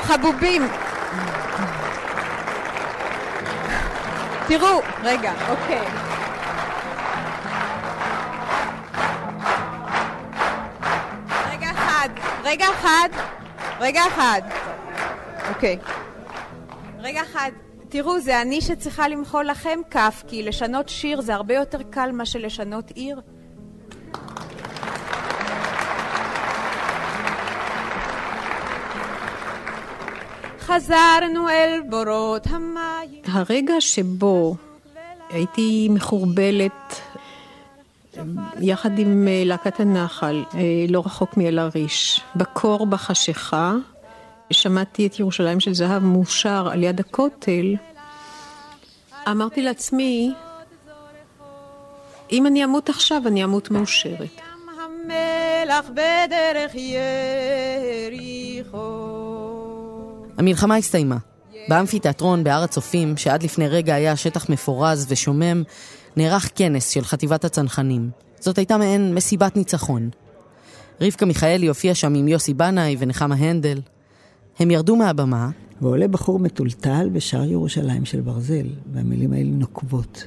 [0.02, 0.83] חבובים.
[4.48, 5.80] תראו, רגע, אוקיי.
[11.50, 12.08] רגע אחד,
[12.44, 13.08] רגע אחד,
[13.80, 14.40] רגע אחד.
[15.48, 15.78] אוקיי.
[16.98, 17.50] רגע אחד.
[17.88, 22.38] תראו, זה אני שצריכה למחוא לכם כף, כי לשנות שיר זה הרבה יותר קל מאשר
[22.38, 23.20] לשנות עיר.
[30.66, 33.22] חזרנו אל בורות המים.
[33.24, 34.56] הרגע שבו
[35.30, 37.00] הייתי מחורבלת
[38.60, 43.74] יחד עם אה, להקת הנחל, אה, לא רחוק מאל-עריש, בקור בחשיכה,
[44.50, 47.74] שמעתי את ירושלים של זהב מאושר על יד הכותל,
[49.30, 50.32] אמרתי לעצמי,
[52.32, 54.40] אם אני אמות עכשיו, אני אמות מאושרת.
[54.84, 56.74] המלח בדרך
[58.04, 59.13] יריחו.
[60.38, 61.16] המלחמה הסתיימה.
[61.68, 65.62] באמפיתיאטרון בהר הצופים, שעד לפני רגע היה שטח מפורז ושומם,
[66.16, 68.10] נערך כנס של חטיבת הצנחנים.
[68.40, 70.10] זאת הייתה מעין מסיבת ניצחון.
[71.00, 73.80] רבקה מיכאלי הופיעה שם עם יוסי בנאי ונחמה הנדל.
[74.58, 75.50] הם ירדו מהבמה.
[75.82, 80.26] ועולה בחור מטולטל בשער ירושלים של ברזל, והמילים האלה נוקבות.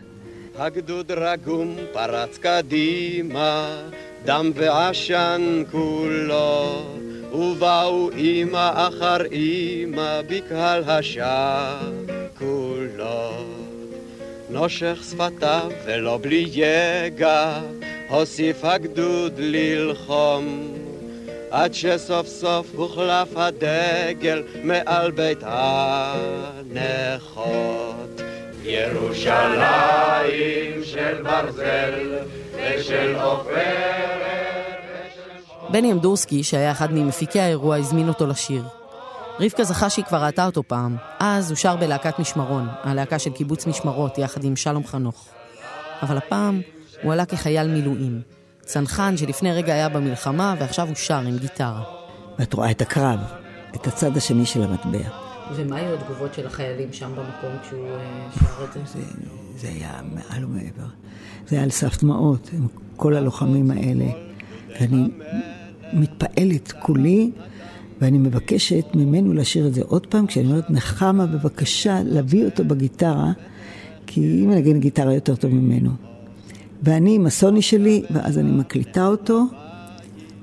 [0.56, 3.78] הגדוד רגום פרץ קדימה,
[4.26, 6.86] דם ועשן כולו,
[7.32, 12.38] ובאו אימא אחר אימא בקהל השכולו.
[14.50, 17.60] נושך שפתיו ולא בלי יגע,
[18.10, 20.74] הוסיף הגדוד ללחום.
[21.52, 26.88] עד שסוף סוף הוחלף הדגל מעל בית הנכות.
[28.64, 29.64] ירושלים
[30.84, 32.18] של ברזל
[32.56, 34.67] ושל עופרת
[35.70, 38.64] בני אמדורסקי, שהיה אחד ממפיקי האירוע, הזמין אותו לשיר.
[39.40, 40.96] רבקה זכה שהיא כבר ראתה אותו פעם.
[41.20, 45.28] אז הוא שר בלהקת משמרון, הלהקה של קיבוץ משמרות, יחד עם שלום חנוך.
[46.02, 46.62] אבל הפעם
[47.04, 48.22] הוא עלה כחייל מילואים.
[48.62, 51.84] צנחן שלפני רגע היה במלחמה, ועכשיו הוא שר עם גיטרה.
[52.40, 53.20] ואת רואה את הקרב,
[53.76, 55.10] את הצד השני של המטבע.
[55.56, 57.88] ומה היו התגובות של החיילים שם במקום כשהוא
[58.40, 58.80] שר את זה?
[58.86, 59.00] זה,
[59.58, 60.88] זה היה מעל ומעבר.
[61.48, 64.06] זה היה על סף דמעות, עם כל הלוחמים האלה.
[64.80, 65.10] ואני
[65.94, 67.32] מתפעלת כולי,
[68.02, 73.32] ואני מבקשת ממנו לשיר את זה עוד פעם, כשאני אומרת, נחמה, בבקשה, להביא אותו בגיטרה,
[74.08, 75.92] כי היא מנגן גיטרה יותר טוב ממנו.
[76.84, 79.44] ואני עם הסוני שלי, ואז אני מקליטה אותו,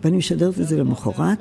[0.03, 1.39] ואני משדרת את זה למחרת.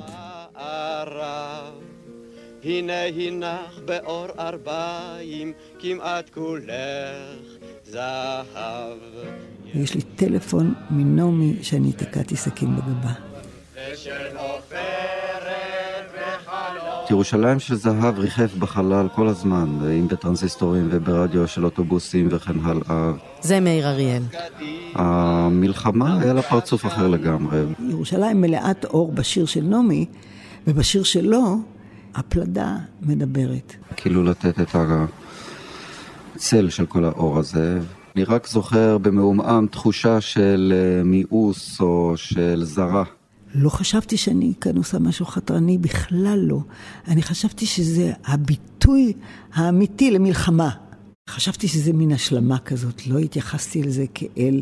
[2.64, 8.98] הנה הנך באור ארבעים, כמעט כולך זהב.
[9.76, 13.33] ויש לי טלפון מנעמי שאני תקעתי סכין בגבה.
[17.04, 23.12] את ירושלים של זהב ריחף בחלל כל הזמן, אם בטרנזיסטורים וברדיו של אוטובוסים וכן הלאה.
[23.42, 24.24] זה מאיר אריאל.
[24.96, 27.60] המלחמה היה לה פרצוף אחר לגמרי.
[27.90, 30.06] ירושלים מלאת אור בשיר של נעמי,
[30.68, 31.58] ובשיר שלו
[32.16, 33.76] הפלדה מדברת.
[33.98, 34.76] כאילו לתת את
[36.36, 37.80] הצל של כל האור הזה.
[38.16, 43.04] אני רק זוכר במעומעם תחושה של אה, מיאוס או של זרה.
[43.54, 46.60] לא חשבתי שאני כאן עושה משהו חתרני, בכלל לא.
[47.08, 49.14] אני חשבתי שזה הביטוי
[49.54, 50.70] האמיתי למלחמה.
[51.30, 54.62] חשבתי שזה מין השלמה כזאת, לא התייחסתי לזה כאל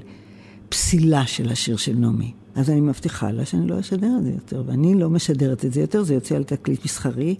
[0.69, 2.34] פסילה של השיר של נעמי.
[2.56, 5.82] אז אני מבטיחה לה שאני לא אשדר את זה יותר, ואני לא משדרת את זה
[5.82, 7.36] יותר, זה יוצא על תקליט מסחרי.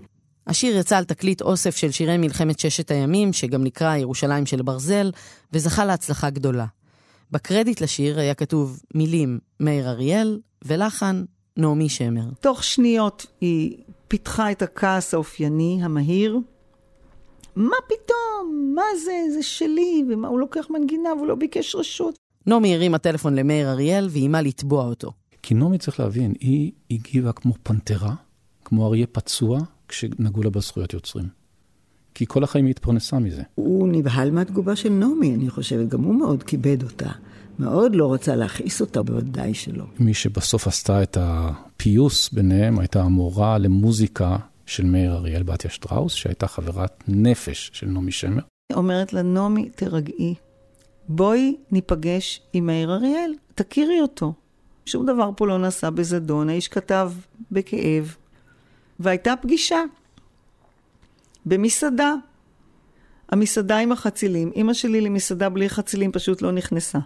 [0.48, 5.12] השיר יצא על תקליט אוסף של שירי מלחמת ששת הימים, שגם נקרא ירושלים של ברזל,
[5.54, 6.66] וזכה להצלחה גדולה.
[7.32, 11.24] בקרדיט לשיר היה כתוב מילים מאיר אריאל, ולחן
[11.58, 12.30] נעמי שמר.
[12.40, 16.40] תוך שניות היא פיתחה את הכעס האופייני, המהיר.
[17.56, 18.72] מה פתאום?
[18.76, 19.34] מה זה?
[19.34, 22.16] זה שלי, ומה הוא לוקח מנגינה והוא לא ביקש רשות.
[22.48, 25.12] נעמי הרימה טלפון למאיר אריאל ואיימה לתבוע אותו.
[25.42, 28.14] כי נעמי צריך להבין, היא הגיבה כמו פנתרה,
[28.66, 31.28] כמו אריה פצוע, כשנגעו לה בזכויות יוצרים.
[32.14, 33.44] כי כל החיים היא התפרנסה מזה.
[33.56, 37.10] הוא נבהל מהתגובה של נעמי, אני חושבת, גם הוא מאוד כיבד אותה.
[37.62, 39.86] מאוד לא רצה להכעיס אותה, בוודאי שלא.
[40.00, 46.48] מי שבסוף עשתה את הפיוס ביניהם הייתה המורה למוזיקה של מאיר אריאל בתיה שטראוס, שהייתה
[46.48, 48.42] חברת נפש של נעמי שמר.
[48.74, 50.36] אומרת לה, נעמי, תרגעי.
[51.08, 54.34] בואי ניפגש עם מאיר אריאל, תכירי אותו.
[54.86, 57.12] שום דבר פה לא נעשה בזדון, האיש כתב
[57.52, 58.16] בכאב.
[59.00, 59.80] והייתה פגישה
[61.46, 62.14] במסעדה.
[63.30, 64.52] המסעדה עם החצילים.
[64.56, 67.00] אימא שלי למסעדה בלי חצילים פשוט לא נכנסה.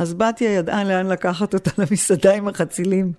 [0.00, 3.12] אז בתיה ידעה לאן לקחת אותה למסעדה עם החצילים.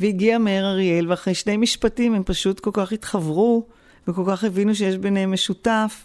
[0.00, 3.66] והגיע מאיר אריאל, ואחרי שני משפטים הם פשוט כל כך התחברו,
[4.08, 6.04] וכל כך הבינו שיש ביניהם משותף,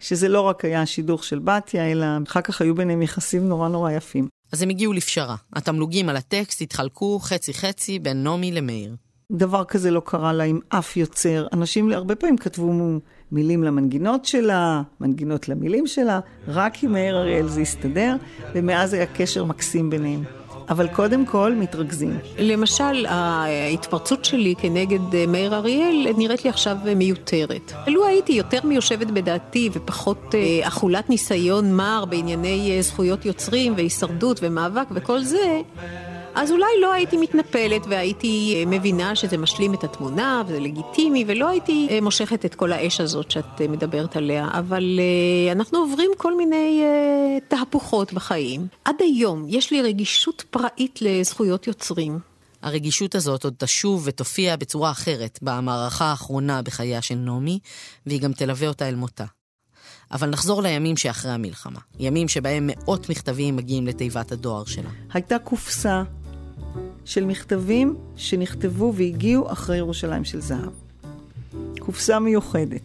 [0.00, 3.90] שזה לא רק היה השידוך של בתיה, אלא אחר כך היו ביניהם יחסים נורא נורא
[3.90, 4.28] יפים.
[4.52, 5.36] אז הם הגיעו לפשרה.
[5.52, 8.94] התמלוגים על הטקסט התחלקו חצי-חצי בין נעמי למאיר.
[9.32, 11.46] דבר כזה לא קרה לה עם אף יוצר.
[11.52, 12.72] אנשים הרבה פעמים כתבו
[13.32, 18.16] מילים למנגינות שלה, מנגינות למילים שלה, רק עם מאיר אריאל זה הסתדר,
[18.54, 20.22] ומאז היה קשר מקסים ביניהם.
[20.68, 22.18] אבל קודם כל מתרכזים.
[22.38, 27.72] למשל, ההתפרצות שלי כנגד אה, מאיר אריאל נראית לי עכשיו מיותרת.
[27.86, 34.40] לו הייתי יותר מיושבת בדעתי ופחות אה, אכולת ניסיון מר בענייני אה, זכויות יוצרים והישרדות
[34.42, 35.60] ומאבק וכל זה,
[36.36, 41.48] אז אולי לא הייתי מתנפלת והייתי אה, מבינה שזה משלים את התמונה וזה לגיטימי ולא
[41.48, 45.00] הייתי אה, מושכת את כל האש הזאת שאת אה, מדברת עליה, אבל
[45.52, 46.82] אנחנו עוברים כל מיני
[47.48, 48.66] תהפוכות בחיים.
[48.84, 52.18] עד היום יש לי רגישות פראית לזכויות יוצרים.
[52.62, 57.58] הרגישות הזאת עוד תשוב ותופיע בצורה אחרת במערכה האחרונה בחייה של נעמי,
[58.06, 59.24] והיא גם תלווה אותה אל מותה.
[60.12, 61.80] אבל נחזור לימים שאחרי המלחמה.
[61.98, 64.90] ימים שבהם מאות מכתבים מגיעים לתיבת הדואר שלה.
[65.12, 66.02] הייתה קופסה
[67.06, 70.70] של מכתבים שנכתבו והגיעו אחרי ירושלים של זהב.
[71.78, 72.80] קופסה מיוחדת.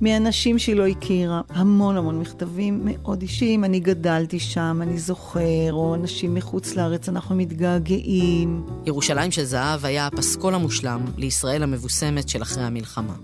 [0.00, 5.94] מאנשים שהיא לא הכירה, המון המון מכתבים מאוד אישיים, אני גדלתי שם, אני זוכר, או
[5.94, 8.66] אנשים מחוץ לארץ, אנחנו מתגעגעים.
[8.86, 13.14] ירושלים של זהב היה הפסקול המושלם לישראל המבוסמת של אחרי המלחמה.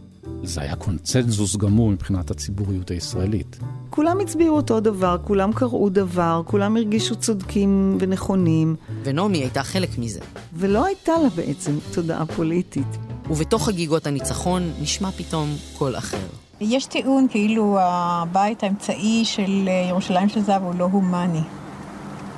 [0.42, 3.58] זה היה קונצנזוס גמור מבחינת הציבוריות הישראלית.
[3.90, 8.76] כולם הצביעו אותו דבר, כולם קראו דבר, כולם הרגישו צודקים ונכונים.
[9.04, 10.20] ונעמי הייתה חלק מזה.
[10.54, 12.96] ולא הייתה לה בעצם תודעה פוליטית.
[13.30, 16.26] ובתוך חגיגות הניצחון נשמע פתאום קול אחר.
[16.60, 21.42] יש טיעון כאילו הבית האמצעי של ירושלים של זהב הוא לא הומני.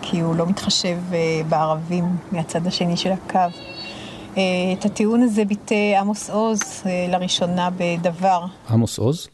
[0.03, 3.39] כי הוא לא מתחשב אה, בערבים מהצד השני של הקו.
[4.37, 4.43] אה,
[4.79, 8.45] את הטיעון הזה ביטא עמוס עוז אה, לראשונה בדבר.
[8.69, 9.29] עמוס עוז?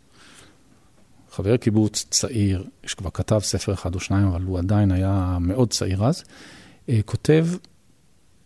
[1.31, 6.05] חבר קיבוץ צעיר, שכבר כתב ספר אחד או שניים, אבל הוא עדיין היה מאוד צעיר
[6.05, 6.25] אז,
[6.89, 7.47] אה, כותב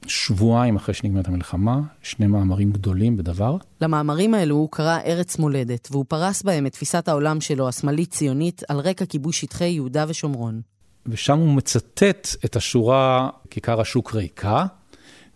[0.07, 3.57] שבועיים אחרי שנגמרת המלחמה, שני מאמרים גדולים בדבר.
[3.81, 8.79] למאמרים האלו הוא קרא ארץ מולדת, והוא פרס בהם את תפיסת העולם שלו, השמאלית-ציונית, על
[8.79, 10.61] רקע כיבוש שטחי יהודה ושומרון.
[11.07, 14.67] ושם הוא מצטט את השורה, כיכר השוק ריקה,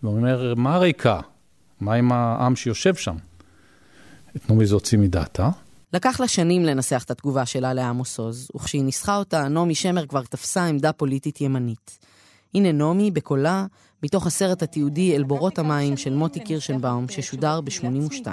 [0.03, 1.21] והוא אומר, מה ריקה?
[1.81, 3.17] מה עם העם שיושב שם?
[4.37, 5.51] את נעמי זה הוציא מדעתה.
[5.93, 10.23] לקח לה שנים לנסח את התגובה שלה לעמוס עוז, וכשהיא ניסחה אותה, נעמי שמר כבר
[10.23, 11.99] תפסה עמדה פוליטית ימנית.
[12.55, 13.67] הנה נעמי, בקולה,
[14.03, 18.27] מתוך הסרט התיעודי אל בורות המים של מוטי קירשנבאום, ששודר ב-82.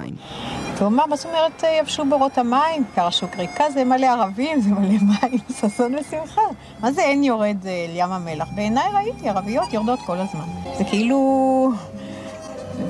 [0.80, 2.84] הוא מה זאת אומרת יבשו בורות המים?
[2.94, 6.40] כר השוק ריקה זה מלא ערבים, זה מלא מים, ששון ושמחה.
[6.80, 8.48] מה זה אין יורד אל ים המלח?
[8.54, 10.46] בעיניי ראיתי, ערביות יורדות כל הזמן.
[10.78, 11.70] זה כאילו...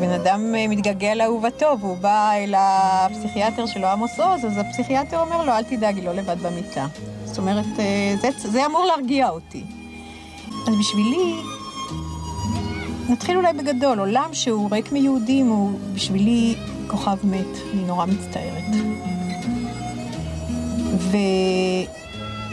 [0.01, 5.53] בן אדם מתגעגע לאהובתו, והוא בא אל הפסיכיאטר שלו, עמוס עוז, אז הפסיכיאטר אומר לו,
[5.53, 6.87] אל תדאג, היא לא לבד במיטה.
[7.25, 7.65] זאת אומרת,
[8.21, 9.65] זה, זה אמור להרגיע אותי.
[10.69, 11.35] אז בשבילי,
[13.09, 16.55] נתחיל אולי בגדול, עולם שהוא ריק מיהודים הוא בשבילי
[16.87, 18.64] כוכב מת, אני נורא מצטערת.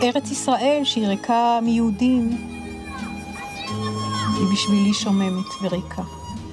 [0.01, 2.29] וארץ ישראל שהיא ריקה מיהודים,
[4.37, 6.01] היא בשבילי שוממת וריקה.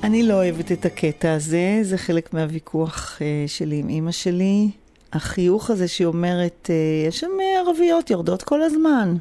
[0.02, 4.70] אני לא אוהבת את הקטע הזה, זה חלק מהוויכוח uh, שלי עם אימא שלי.
[5.12, 9.16] החיוך הזה שהיא אומרת, uh, יש שם ערביות יורדות כל הזמן.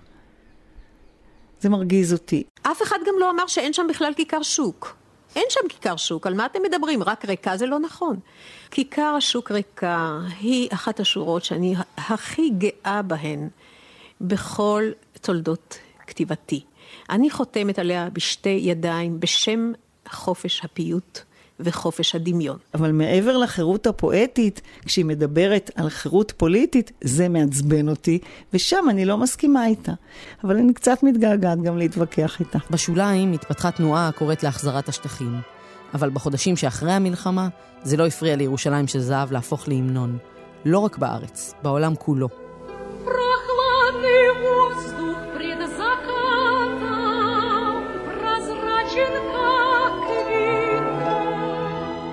[1.62, 2.44] זה מרגיז אותי.
[2.64, 4.96] אף אחד גם לא אמר שאין שם בכלל כיכר שוק.
[5.36, 7.04] אין שם כיכר שוק, על מה אתם מדברים?
[7.04, 8.20] רק ריקה זה לא נכון.
[8.72, 13.50] כיכר השוק ריקה היא אחת השורות שאני הכי גאה בהן
[14.22, 14.84] בכל
[15.22, 16.64] תולדות כתיבתי.
[17.10, 19.72] אני חותמת עליה בשתי ידיים בשם
[20.10, 21.20] חופש הפיוט
[21.60, 22.58] וחופש הדמיון.
[22.74, 28.20] אבל מעבר לחירות הפואטית, כשהיא מדברת על חירות פוליטית, זה מעצבן אותי,
[28.54, 29.92] ושם אני לא מסכימה איתה.
[30.44, 32.60] אבל אני קצת מתגעגעת גם להתווכח איתה.
[32.72, 35.36] בשוליים התפתחה תנועה הקוראת להחזרת השטחים.
[35.94, 37.48] אבל בחודשים שאחרי המלחמה,
[37.84, 40.18] זה לא הפריע לירושלים של זהב להפוך להמנון.
[40.66, 42.30] לא רק בארץ, בעולם כולו.
[43.06, 44.50] רחמני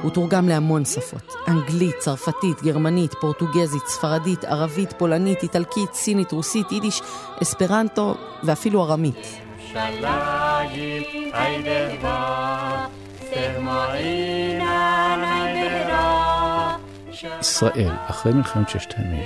[0.07, 7.03] הוא תורגם להמון שפות, אנגלית, צרפתית, גרמנית, פורטוגזית, ספרדית, ערבית, פולנית, איטלקית, סינית, רוסית, יידיש,
[7.43, 9.39] אספרנטו ואפילו ארמית.
[17.41, 19.25] ישראל, אחרי מלחמת ששת הימים,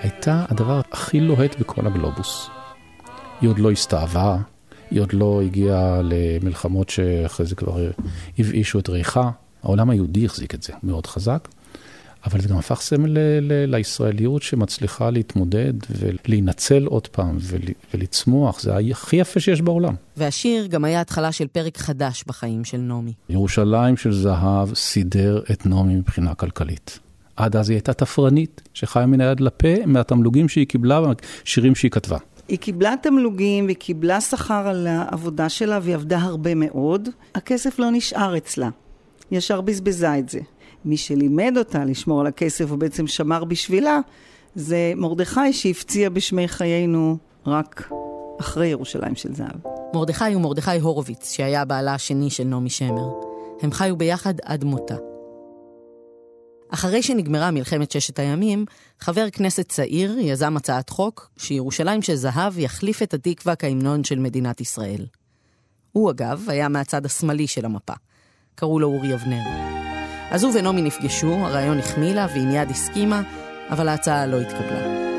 [0.00, 2.50] הייתה הדבר הכי לוהט בכל הגלובוס.
[3.40, 4.36] היא עוד לא הסתאבה,
[4.90, 7.76] היא עוד לא הגיעה למלחמות שאחרי זה כבר
[8.38, 9.30] הבאישו את ריחה.
[9.62, 11.48] העולם היהודי החזיק את זה מאוד חזק,
[12.26, 13.16] אבל זה גם הפך סמל
[13.66, 17.60] לישראליות שמצליחה להתמודד ולהינצל עוד פעם ול-
[17.94, 19.94] ולצמוח, זה הכי יפה שיש בעולם.
[20.16, 23.12] והשיר גם היה התחלה של פרק חדש בחיים של נעמי.
[23.28, 26.98] ירושלים של זהב סידר את נעמי מבחינה כלכלית.
[27.36, 32.18] עד אז היא הייתה תפרנית, שחיה מן היד לפה מהתמלוגים שהיא קיבלה ומהשירים שהיא כתבה.
[32.48, 37.08] היא קיבלה תמלוגים והיא קיבלה שכר על העבודה שלה והיא עבדה הרבה מאוד.
[37.34, 38.68] הכסף לא נשאר אצלה.
[39.30, 40.40] ישר בזבזה את זה.
[40.84, 44.00] מי שלימד אותה לשמור על הכסף ובעצם שמר בשבילה,
[44.54, 47.16] זה מרדכי שהפציע בשמי חיינו
[47.46, 47.90] רק
[48.40, 49.56] אחרי ירושלים של זהב.
[49.94, 53.08] מרדכי הוא מרדכי הורוביץ, שהיה בעלה השני של נעמי שמר.
[53.62, 54.96] הם חיו ביחד עד מותה.
[56.70, 58.64] אחרי שנגמרה מלחמת ששת הימים,
[59.00, 64.60] חבר כנסת צעיר יזם הצעת חוק שירושלים של זהב יחליף את התקווה כהמנון של מדינת
[64.60, 65.06] ישראל.
[65.92, 67.92] הוא אגב היה מהצד השמאלי של המפה.
[68.60, 69.42] קראו לו אורי אבנר.
[70.30, 73.22] אז הוא ונעמי נפגשו, הרעיון החמיא לה והיא מיד הסכימה,
[73.70, 75.10] אבל ההצעה לא התקבלה.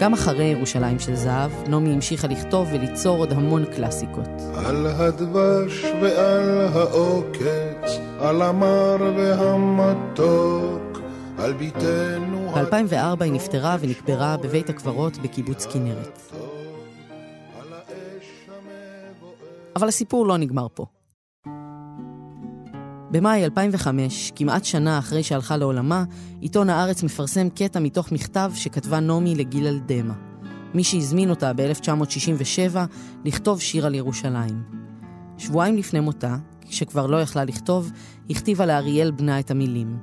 [0.00, 4.28] גם אחרי ירושלים של זהב, נעמי המשיכה לכתוב וליצור עוד המון קלאסיקות.
[4.54, 11.00] על הדבש ועל העוקץ, על המר והמתוק,
[11.38, 12.50] על ביתנו...
[12.54, 16.32] ב-2004 היא נפטרה ונקברה בבית הקברות בקיבוץ כנרת.
[19.76, 20.86] אבל הסיפור לא נגמר פה.
[23.10, 26.04] במאי 2005, כמעט שנה אחרי שהלכה לעולמה,
[26.40, 30.14] עיתון הארץ מפרסם קטע מתוך מכתב שכתבה נעמי לגילל דמע.
[30.74, 32.76] מי שהזמין אותה ב-1967
[33.24, 34.62] לכתוב שיר על ירושלים.
[35.38, 36.36] שבועיים לפני מותה,
[36.68, 37.92] כשכבר לא יכלה לכתוב,
[38.30, 39.96] הכתיבה לאריאל בנה את המילים.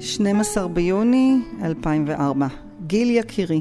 [0.00, 2.46] 12 ביוני 2004.
[2.86, 3.60] גיל יקירי,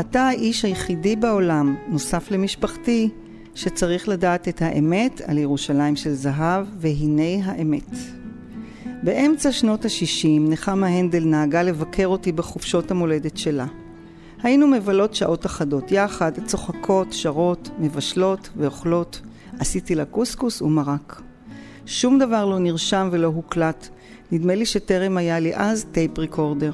[0.00, 3.10] אתה האיש היחידי בעולם, נוסף למשפחתי,
[3.54, 7.90] שצריך לדעת את האמת על ירושלים של זהב, והנה האמת.
[9.02, 13.66] באמצע שנות ה-60 נחמה הנדל נהגה לבקר אותי בחופשות המולדת שלה.
[14.42, 19.20] היינו מבלות שעות אחדות יחד, צוחקות, שרות, מבשלות ואוכלות.
[19.58, 21.22] עשיתי לה קוסקוס ומרק.
[21.86, 23.88] שום דבר לא נרשם ולא הוקלט.
[24.32, 26.72] נדמה לי שטרם היה לי אז טייפ ריקורדר.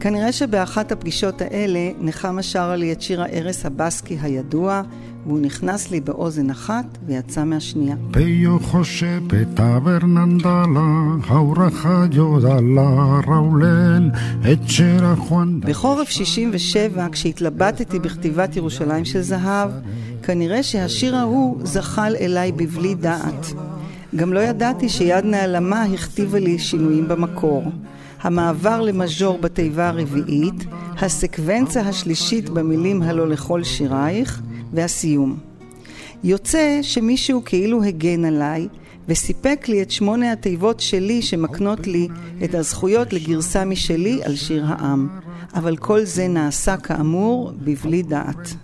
[0.00, 4.82] כנראה שבאחת הפגישות האלה נחמה שרה לי את שיר הארס הבסקי הידוע,
[5.26, 7.96] והוא נכנס לי באוזן אחת ויצא מהשנייה.
[8.12, 10.88] Peyo José Peta Bernandala,
[11.28, 11.68] Jaura
[12.16, 14.04] Jodala, Raulel,
[14.42, 19.70] Etchera Juan בחורף 67, כשהתלבטתי בכתיבת ירושלים של זהב,
[20.22, 23.46] כנראה שהשיר ההוא זחל אליי בבלי דעת.
[24.16, 27.64] גם לא ידעתי שיד נעלמה הכתיבה לי שינויים במקור.
[28.22, 30.64] המעבר למז'ור בתיבה הרביעית,
[30.98, 34.42] הסקוונצה השלישית במילים הלא לכל שירייך,
[34.72, 35.36] והסיום.
[36.24, 38.68] יוצא שמישהו כאילו הגן עליי
[39.08, 42.08] וסיפק לי את שמונה התיבות שלי שמקנות לי
[42.44, 45.08] את הזכויות לגרסה משלי על שיר העם.
[45.54, 48.54] אבל כל זה נעשה כאמור בבלי דעת.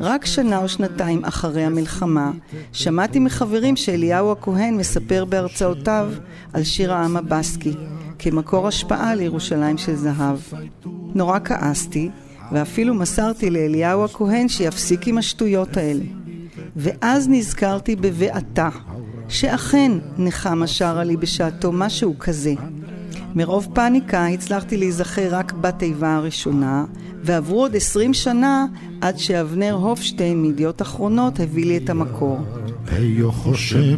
[0.00, 2.30] רק שנה או שנתיים אחרי המלחמה
[2.72, 6.12] שמעתי מחברים שאליהו הכהן מספר בהרצאותיו
[6.52, 7.72] על שיר העם הבסקי
[8.18, 10.38] כמקור השפעה לירושלים של זהב.
[11.14, 12.10] נורא כעסתי
[12.52, 16.04] ואפילו מסרתי לאליהו הכהן שיפסיק עם השטויות האלה.
[16.76, 18.68] ואז נזכרתי בבעתה,
[19.28, 22.54] שאכן נחמה שרה לי בשעתו משהו כזה.
[23.34, 26.84] מרוב פאניקה הצלחתי להיזכר רק בתיבה הראשונה,
[27.22, 28.66] ועברו עוד עשרים שנה
[29.00, 32.38] עד שאבנר הופשטיין מידיעות אחרונות הביא לי את המקור.
[32.86, 33.96] Peyo José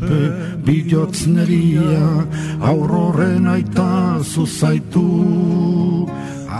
[0.64, 2.06] Billotzneriya,
[2.70, 5.10] Auroren Aita Susaitu,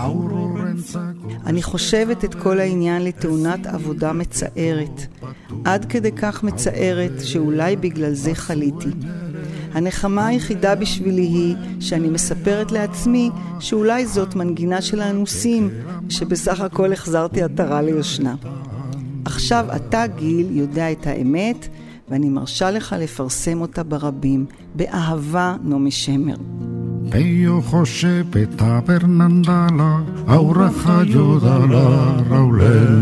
[0.03, 0.46] Auroren
[1.47, 5.05] אני חושבת את כל העניין לתאונת עבודה מצערת.
[5.65, 8.89] עד כדי כך מצערת שאולי בגלל זה חליתי.
[9.73, 13.29] הנחמה היחידה בשבילי היא שאני מספרת לעצמי
[13.59, 15.69] שאולי זאת מנגינה של האנוסים,
[16.09, 18.35] שבסך הכל החזרתי עטרה ליושנה.
[19.25, 21.67] עכשיו אתה, גיל, יודע את האמת,
[22.09, 24.45] ואני מרשה לך לפרסם אותה ברבים.
[24.75, 26.35] באהבה, נעמי שמר.
[27.11, 29.91] Peyo José Peta Bernandala,
[30.35, 30.69] Aura
[31.13, 31.87] Jodala,
[32.29, 32.97] Raulel.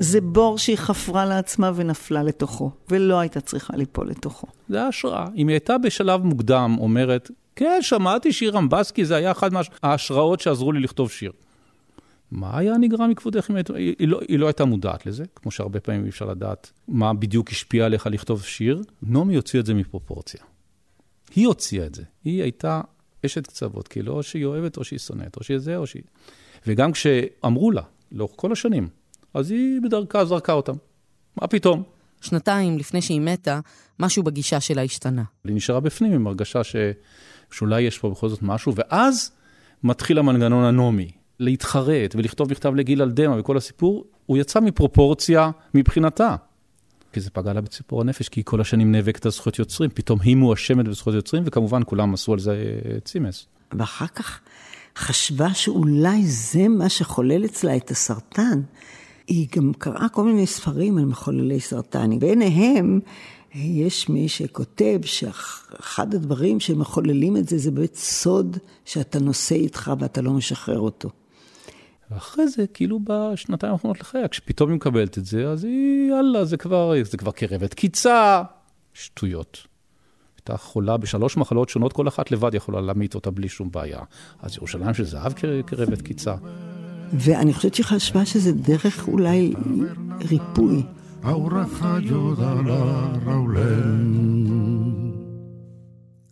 [0.00, 4.46] זה בור שהיא חפרה לעצמה ונפלה לתוכו, ולא הייתה צריכה ליפול לתוכו.
[4.68, 5.26] זה השראה.
[5.36, 10.72] אם היא הייתה בשלב מוקדם אומרת, כן, שמעתי שיר רמבסקי, זה היה אחת מההשראות שעזרו
[10.72, 11.32] לי לכתוב שיר.
[12.30, 15.80] מה היה נגרע מכבודך אם היא, היא, לא, היא לא הייתה מודעת לזה, כמו שהרבה
[15.80, 18.82] פעמים אי אפשר לדעת מה בדיוק השפיע עליך לכתוב שיר.
[19.02, 20.40] נעמי הוציא את זה מפרופורציה.
[21.34, 22.02] היא הוציאה את זה.
[22.24, 22.80] היא הייתה
[23.26, 26.02] אשת קצוות, כאילו או שהיא אוהבת או שהיא שונאת, או שהיא זה או שהיא...
[26.66, 27.82] וגם כשאמרו לה,
[28.12, 28.88] לאורך כל השנים,
[29.34, 30.74] אז היא בדרכה זרקה אותם.
[31.40, 31.82] מה פתאום?
[32.20, 33.60] שנתיים לפני שהיא מתה,
[34.00, 35.22] משהו בגישה שלה השתנה.
[35.44, 36.76] היא נשארה בפנים עם הרגשה ש...
[37.50, 39.32] שאולי יש פה בכל זאת משהו, ואז
[39.82, 41.10] מתחיל המנגנון הנומי,
[41.40, 46.36] להתחרט ולכתוב מכתב לגיל על דמע וכל הסיפור, הוא יצא מפרופורציה מבחינתה.
[47.14, 50.20] כי זה פגע לה בציפור הנפש, כי היא כל השנים נאבקת על זכויות יוצרים, פתאום
[50.22, 53.46] היא מואשמת בזכויות יוצרים, וכמובן כולם עשו על זה אה, צימס.
[53.72, 54.40] ואחר כך
[54.98, 58.60] חשבה שאולי זה מה שחולל אצלה את הסרטן.
[59.26, 63.00] היא גם קראה כל מיני ספרים על מחוללי סרטן, ביניהם
[63.54, 70.22] יש מי שכותב שאחד הדברים שמחוללים את זה, זה באמת סוד שאתה נושא איתך ואתה
[70.22, 71.10] לא משחרר אותו.
[72.14, 76.56] ואחרי זה, כאילו בשנתיים האחרונות לחייה, כשפתאום היא מקבלת את זה, אז היא, יאללה, זה
[76.56, 78.42] כבר, זה כבר קרבת קיצה,
[78.94, 79.66] שטויות.
[80.36, 84.00] הייתה חולה בשלוש מחלות שונות, כל אחת לבד יכולה להמית אותה בלי שום בעיה.
[84.42, 85.32] אז ירושלים של זהב
[85.66, 86.34] קרבת קיצה.
[87.12, 89.52] ואני חושבת שהיא חשבה שזה דרך אולי
[90.30, 90.82] ריפוי.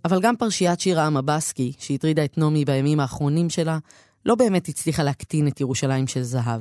[0.05, 3.79] אבל גם פרשיית שיר העם הבסקי, שהטרידה את נעמי בימים האחרונים שלה,
[4.27, 6.61] לא באמת הצליחה להקטין את ירושלים של זהב.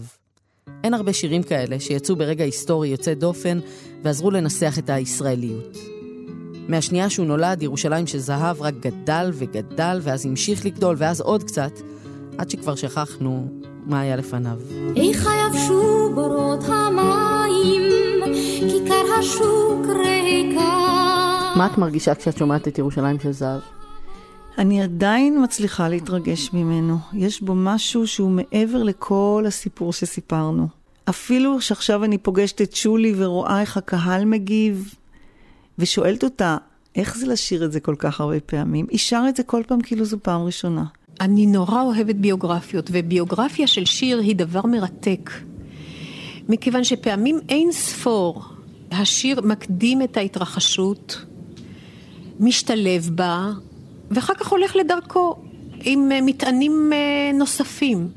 [0.83, 3.59] אין הרבה שירים כאלה שיצאו ברגע היסטורי יוצא דופן
[4.03, 5.77] ועזרו לנסח את הישראליות.
[6.67, 11.71] מהשנייה שהוא נולד, ירושלים של זהב רק גדל וגדל, ואז המשיך לגדול, ואז עוד קצת,
[12.37, 13.47] עד שכבר שכחנו
[13.85, 14.59] מה היה לפניו.
[14.95, 17.81] איך יבשו בורות המים,
[18.69, 20.91] כיכר השוק ריקה.
[21.55, 23.80] מה את מרגישה כשאת שומעת את ירושלים של זהב?
[24.57, 26.97] אני עדיין מצליחה להתרגש ממנו.
[27.13, 30.67] יש בו משהו שהוא מעבר לכל הסיפור שסיפרנו.
[31.09, 34.95] אפילו שעכשיו אני פוגשת את שולי ורואה איך הקהל מגיב,
[35.79, 36.57] ושואלת אותה,
[36.95, 38.85] איך זה לשיר את זה כל כך הרבה פעמים?
[38.89, 40.85] היא שרה את זה כל פעם כאילו זו פעם ראשונה.
[41.21, 45.29] אני נורא אוהבת ביוגרפיות, וביוגרפיה של שיר היא דבר מרתק.
[46.49, 48.43] מכיוון שפעמים אין ספור
[48.91, 51.25] השיר מקדים את ההתרחשות,
[52.39, 53.51] משתלב בה,
[54.11, 55.35] ואחר כך הולך לדרכו
[55.81, 58.07] עם אה, מטענים אה, נוספים.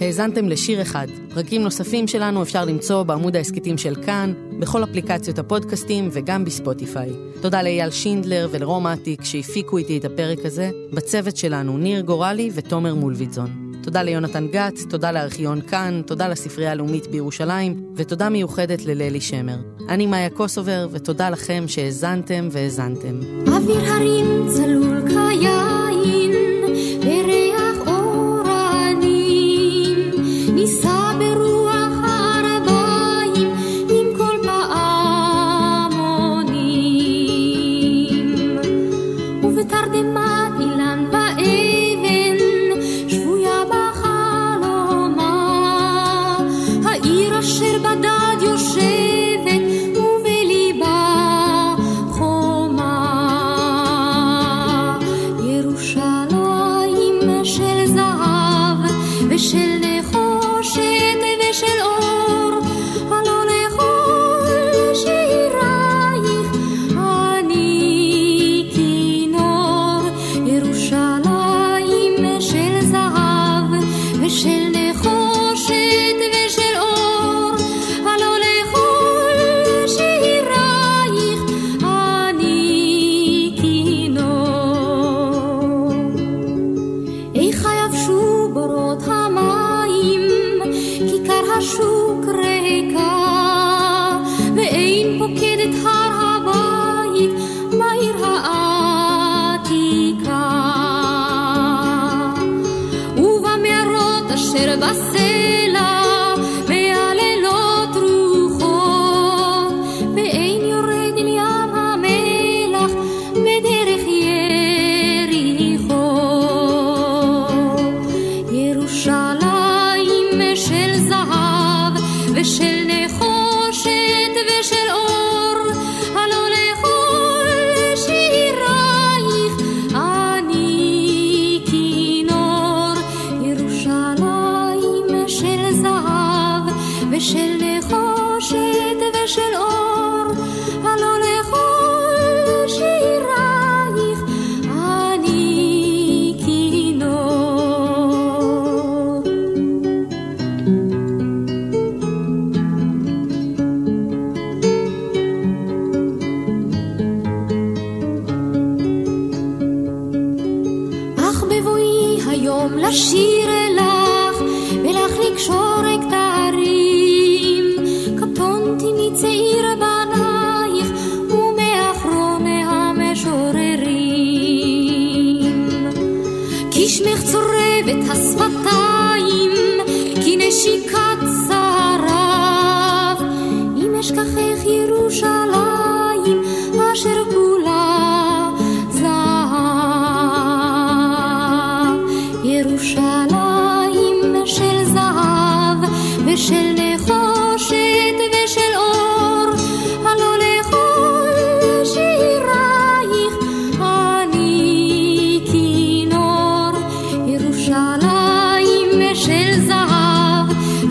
[0.00, 1.06] האזנתם לשיר אחד.
[1.34, 7.10] פרקים נוספים שלנו אפשר למצוא בעמוד ההסכתים של כאן, בכל אפליקציות הפודקאסטים וגם בספוטיפיי.
[7.42, 10.70] תודה לאייל שינדלר ולרום אטיק שהפיקו איתי את הפרק הזה.
[10.92, 13.72] בצוות שלנו ניר גורלי ותומר מולביטזון.
[13.82, 19.69] תודה ליונתן גת, תודה לארכיון כאן, תודה לספרייה הלאומית בירושלים, ותודה מיוחדת לללי שמר.
[19.88, 23.20] אני מאיה קוסובר, ותודה לכם שהאזנתם והאזנתם.
[23.46, 25.69] אוויר הרים צלול כיין,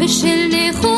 [0.10, 0.89] ושל נחושת